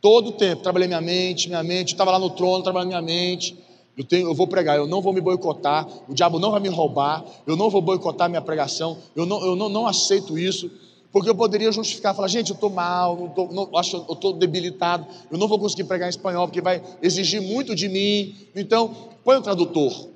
Todo 0.00 0.30
o 0.30 0.32
tempo, 0.32 0.62
trabalhei 0.62 0.88
minha 0.88 1.00
mente, 1.00 1.48
minha 1.48 1.62
mente, 1.62 1.88
estava 1.88 2.10
lá 2.10 2.18
no 2.18 2.30
trono, 2.30 2.62
trabalhando 2.62 2.88
minha 2.88 3.02
mente. 3.02 3.56
Eu, 3.96 4.04
tenho, 4.04 4.28
eu 4.28 4.34
vou 4.34 4.46
pregar, 4.46 4.78
eu 4.78 4.86
não 4.86 5.02
vou 5.02 5.12
me 5.12 5.20
boicotar, 5.20 5.86
o 6.08 6.14
diabo 6.14 6.38
não 6.38 6.50
vai 6.50 6.60
me 6.60 6.68
roubar, 6.68 7.22
eu 7.46 7.54
não 7.54 7.68
vou 7.68 7.82
boicotar 7.82 8.30
minha 8.30 8.40
pregação, 8.40 8.96
eu 9.14 9.26
não, 9.26 9.44
eu 9.44 9.54
não, 9.54 9.68
não 9.68 9.86
aceito 9.86 10.38
isso, 10.38 10.70
porque 11.12 11.28
eu 11.28 11.34
poderia 11.34 11.70
justificar, 11.70 12.14
falar, 12.14 12.28
gente, 12.28 12.50
eu 12.50 12.54
estou 12.54 12.70
mal, 12.70 13.16
não 13.16 13.28
tô, 13.28 13.46
não, 13.48 13.76
acho, 13.76 13.96
eu 14.08 14.14
estou 14.14 14.32
debilitado, 14.32 15.06
eu 15.30 15.36
não 15.36 15.48
vou 15.48 15.58
conseguir 15.58 15.84
pregar 15.84 16.06
em 16.06 16.10
espanhol, 16.10 16.46
porque 16.46 16.62
vai 16.62 16.82
exigir 17.02 17.42
muito 17.42 17.74
de 17.74 17.88
mim, 17.88 18.34
então 18.54 18.94
põe 19.22 19.36
o 19.36 19.42
tradutor. 19.42 20.08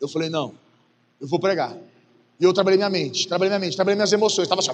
Eu 0.00 0.08
falei, 0.08 0.28
não, 0.28 0.52
eu 1.20 1.28
vou 1.28 1.38
pregar. 1.38 1.76
E 2.40 2.44
eu 2.44 2.54
trabalhei 2.54 2.78
minha 2.78 2.88
mente, 2.88 3.28
trabalhei 3.28 3.50
minha 3.50 3.58
mente, 3.58 3.76
trabalhei 3.76 3.96
minhas 3.96 4.12
emoções. 4.14 4.44
Estava 4.44 4.60
assim, 4.60 4.70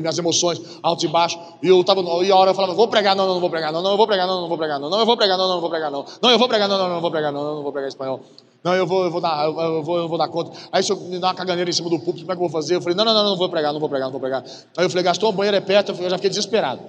minhas 0.00 0.16
emoções, 0.16 0.60
alto 0.80 1.04
e 1.04 1.08
baixo. 1.08 1.36
E 1.60 1.66
eu 1.66 1.80
estava, 1.80 2.00
e 2.22 2.30
a 2.30 2.36
hora 2.36 2.52
eu 2.52 2.54
falava, 2.54 2.72
vou 2.72 2.86
pregar, 2.86 3.16
não, 3.16 3.26
não, 3.26 3.34
não 3.34 3.40
vou 3.40 3.50
pregar, 3.50 3.72
não, 3.72 3.82
não, 3.82 3.90
eu 3.90 3.96
vou 3.96 4.06
pregar, 4.06 4.24
não, 4.24 4.42
não 4.42 4.48
vou 4.48 4.56
pregar, 4.56 4.78
não, 4.78 4.88
não, 4.88 5.00
eu 5.00 5.06
vou 5.06 5.16
pregar, 5.16 5.36
não, 5.36 5.48
não, 5.48 5.60
vou 5.60 5.68
pregar, 5.68 5.90
não, 5.90 6.06
não, 6.22 6.30
eu 6.30 6.38
vou 6.38 6.48
pregar, 6.48 6.68
não, 6.68 6.78
não, 6.78 6.88
não 6.88 7.00
vou 7.00 7.10
pregar, 7.10 7.32
não, 7.32 7.42
não, 7.42 7.62
vou 7.64 7.72
pregar 7.72 7.88
espanhol. 7.88 8.20
Não, 8.62 8.74
eu 8.74 8.86
vou, 8.86 9.04
eu 9.04 9.10
vou 9.10 9.20
dar, 9.20 9.44
eu 9.44 9.82
vou, 9.82 9.98
eu 9.98 10.08
vou 10.08 10.16
dar 10.16 10.28
conta. 10.28 10.52
Aí 10.70 10.84
se 10.84 10.92
eu 10.92 10.96
me 11.00 11.18
dar 11.18 11.28
uma 11.28 11.34
caganeira 11.34 11.68
em 11.68 11.72
cima 11.72 11.90
do 11.90 11.98
púlpito, 11.98 12.24
como 12.24 12.32
é 12.32 12.36
que 12.36 12.42
eu 12.42 12.48
vou 12.48 12.62
fazer? 12.62 12.76
Eu 12.76 12.80
falei, 12.80 12.96
não, 12.96 13.04
não, 13.04 13.12
não, 13.12 13.30
não 13.30 13.36
vou 13.36 13.48
pregar, 13.48 13.72
não 13.72 13.80
vou 13.80 13.88
pregar, 13.88 14.06
não 14.06 14.12
vou 14.12 14.20
pregar. 14.20 14.44
Aí 14.76 14.84
eu 14.84 14.90
falei, 14.90 15.02
gastou 15.02 15.30
o 15.30 15.32
banheiro 15.32 15.56
é 15.56 15.60
perto, 15.60 16.00
eu 16.00 16.08
já 16.08 16.16
fiquei 16.16 16.30
desesperado. 16.30 16.80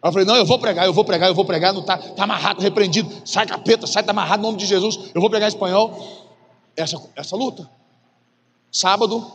Aí 0.00 0.08
eu 0.08 0.12
falei, 0.12 0.26
não, 0.26 0.36
eu 0.36 0.46
vou 0.46 0.58
pregar, 0.58 0.86
eu 0.86 0.94
vou 0.94 1.04
pregar, 1.04 1.28
eu 1.28 1.34
vou 1.34 1.44
pregar, 1.44 1.74
não 1.74 1.82
tá, 1.82 1.98
tá 1.98 2.24
amarrado, 2.24 2.62
repreendido, 2.62 3.10
sai 3.26 3.44
capeta, 3.44 3.86
sai, 3.86 4.02
tá 4.02 4.12
amarrado 4.12 4.40
no 4.40 4.48
nome 4.48 4.58
de 4.58 4.64
Jesus, 4.64 5.10
eu 5.14 5.20
vou 5.20 5.28
pregar 5.28 5.50
espanhol. 5.50 5.92
Essa, 6.74 6.96
essa 7.14 7.36
luta. 7.36 7.68
Sábado, 8.70 9.30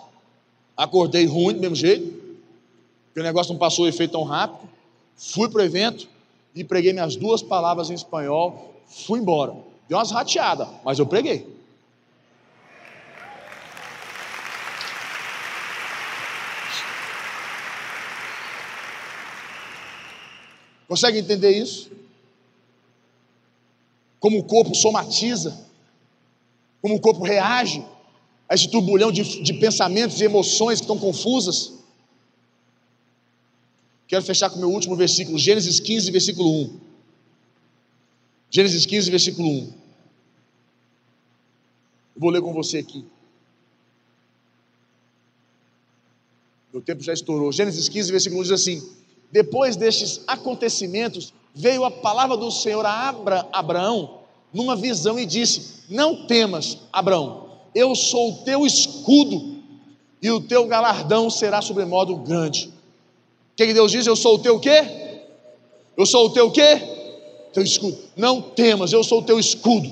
acordei 0.78 1.26
ruim 1.26 1.56
do 1.56 1.60
mesmo 1.60 1.76
jeito, 1.76 2.06
porque 3.06 3.20
o 3.20 3.24
negócio 3.24 3.52
não 3.52 3.60
passou 3.60 3.86
o 3.86 3.88
efeito 3.88 4.12
tão 4.12 4.24
rápido. 4.24 4.70
Fui 5.16 5.50
para 5.50 5.62
o 5.62 5.66
evento 5.66 6.08
e 6.56 6.64
preguei 6.64 6.94
minhas 6.94 7.16
duas 7.16 7.42
palavras 7.42 7.90
em 7.90 7.94
espanhol, 7.94 8.74
fui 8.86 9.20
embora. 9.20 9.56
Deu 9.88 9.98
umas 9.98 10.12
rateadas, 10.12 10.68
mas 10.84 11.00
eu 11.00 11.06
preguei. 11.06 11.52
Consegue 20.88 21.18
entender 21.18 21.52
isso? 21.52 21.92
Como 24.20 24.38
o 24.38 24.44
corpo 24.44 24.76
somatiza, 24.76 25.60
como 26.82 26.96
o 26.96 27.00
corpo 27.00 27.24
reage 27.24 27.84
a 28.48 28.56
esse 28.56 28.68
turbulhão 28.70 29.12
de, 29.12 29.42
de 29.42 29.54
pensamentos 29.54 30.20
e 30.20 30.26
emoções 30.26 30.80
que 30.80 30.84
estão 30.84 30.98
confusas. 30.98 31.74
Quero 34.08 34.24
fechar 34.24 34.50
com 34.50 34.58
o 34.58 34.60
meu 34.60 34.70
último 34.70 34.96
versículo, 34.96 35.38
Gênesis 35.38 35.80
15, 35.80 36.12
versículo 36.12 36.62
1. 36.64 36.80
Gênesis 38.52 38.86
15, 38.86 39.10
versículo 39.10 39.50
1. 39.50 39.74
Eu 42.16 42.22
vou 42.22 42.30
ler 42.30 42.42
com 42.42 42.54
você 42.54 42.80
aqui. 42.80 43.04
Meu 46.72 46.82
tempo 46.82 47.02
já 47.02 47.14
estourou. 47.14 47.52
Gênesis 47.52 47.90
15, 47.90 48.12
versículo 48.12 48.42
1 48.42 48.44
diz 48.44 48.52
assim: 48.52 48.88
Depois 49.32 49.76
destes 49.76 50.22
acontecimentos, 50.28 51.34
veio 51.56 51.86
a 51.86 51.92
palavra 51.92 52.38
do 52.38 52.52
Senhor 52.52 52.86
a 52.86 53.10
Abra, 53.10 53.48
Abraão 53.52 54.20
numa 54.54 54.76
visão 54.76 55.18
e 55.18 55.26
disse: 55.26 55.84
Não 55.90 56.28
temas, 56.28 56.78
Abraão 56.92 57.53
eu 57.76 57.96
sou 57.96 58.32
o 58.32 58.36
teu 58.44 58.66
escudo, 58.66 59.54
e 60.22 60.32
o 60.32 60.40
teu 60.40 60.66
galardão 60.68 61.30
será 61.30 61.62
sobremodo 61.62 62.16
grande. 62.16 62.68
O 62.68 63.56
que, 63.56 63.68
que 63.68 63.74
Deus 63.74 63.92
diz? 63.92 64.08
Eu 64.08 64.16
sou 64.16 64.36
o 64.36 64.40
teu 64.40 64.60
quê? 64.60 65.22
Eu 65.98 66.06
sou 66.06 66.28
o 66.28 66.30
teu 66.30 66.50
quê? 66.50 66.82
Teu 67.54 67.62
escudo. 67.62 67.98
Não 68.16 68.42
temas, 68.42 68.94
eu 68.94 69.04
sou 69.04 69.20
o 69.20 69.24
teu 69.24 69.40
escudo. 69.40 69.90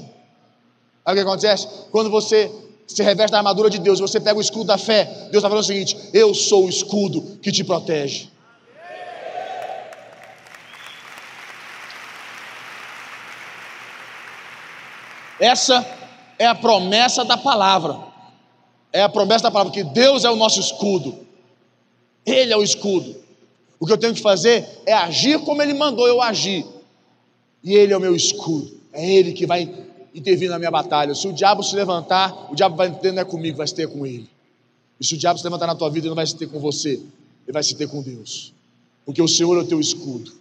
Sabe 1.04 1.12
o 1.12 1.14
que 1.14 1.30
acontece? 1.30 1.68
Quando 1.92 2.10
você 2.10 2.50
se 2.88 3.04
reveste 3.04 3.32
da 3.32 3.38
armadura 3.40 3.70
de 3.70 3.78
Deus, 3.80 4.00
você 4.00 4.20
pega 4.20 4.38
o 4.38 4.42
escudo 4.42 4.66
da 4.66 4.78
fé, 4.78 5.06
Deus 5.06 5.36
está 5.38 5.50
falando 5.50 5.64
o 5.64 5.68
seguinte: 5.68 5.98
Eu 6.14 6.34
sou 6.34 6.66
o 6.66 6.70
escudo 6.70 7.40
que 7.42 7.52
te 7.52 7.64
protege. 7.64 8.30
Essa 15.40 15.82
é 16.42 16.48
a 16.48 16.56
promessa 16.56 17.24
da 17.24 17.38
palavra. 17.38 18.00
É 18.92 19.04
a 19.04 19.10
promessa 19.10 19.44
da 19.44 19.52
palavra, 19.52 19.72
que 19.72 19.84
Deus 19.84 20.26
é 20.26 20.30
o 20.32 20.36
nosso 20.36 20.60
escudo. 20.60 21.16
Ele 22.26 22.52
é 22.52 22.58
o 22.58 22.64
escudo. 22.64 23.16
O 23.80 23.86
que 23.86 23.94
eu 23.94 23.98
tenho 23.98 24.16
que 24.16 24.22
fazer 24.22 24.68
é 24.88 24.92
agir 24.92 25.40
como 25.42 25.62
Ele 25.62 25.76
mandou 25.76 26.08
eu 26.08 26.20
agir. 26.20 26.66
E 27.64 27.76
Ele 27.76 27.94
é 27.94 27.98
o 27.98 28.02
meu 28.02 28.16
escudo. 28.16 28.72
É 28.92 29.08
Ele 29.08 29.34
que 29.34 29.46
vai 29.46 29.72
intervir 30.16 30.50
na 30.50 30.58
minha 30.58 30.72
batalha. 30.72 31.14
Se 31.14 31.28
o 31.28 31.32
diabo 31.32 31.62
se 31.62 31.76
levantar, 31.76 32.52
o 32.52 32.56
diabo 32.56 32.76
vai 32.76 32.90
ter 32.90 33.12
não 33.12 33.22
é 33.22 33.26
comigo, 33.26 33.58
vai 33.58 33.68
se 33.68 33.76
ter 33.76 33.88
com 33.88 34.04
Ele. 34.04 34.28
E 35.00 35.06
se 35.06 35.14
o 35.14 35.18
diabo 35.20 35.38
se 35.38 35.46
levantar 35.46 35.68
na 35.68 35.76
tua 35.76 35.92
vida, 35.92 36.08
ele 36.08 36.10
não 36.10 36.16
vai 36.16 36.26
se 36.26 36.36
ter 36.36 36.48
com 36.48 36.60
você, 36.60 36.94
ele 36.94 37.54
vai 37.54 37.62
se 37.62 37.76
ter 37.76 37.88
com 37.88 38.02
Deus. 38.02 38.52
Porque 39.06 39.22
o 39.22 39.28
Senhor 39.28 39.56
é 39.58 39.62
o 39.62 39.68
teu 39.68 39.80
escudo. 39.80 40.32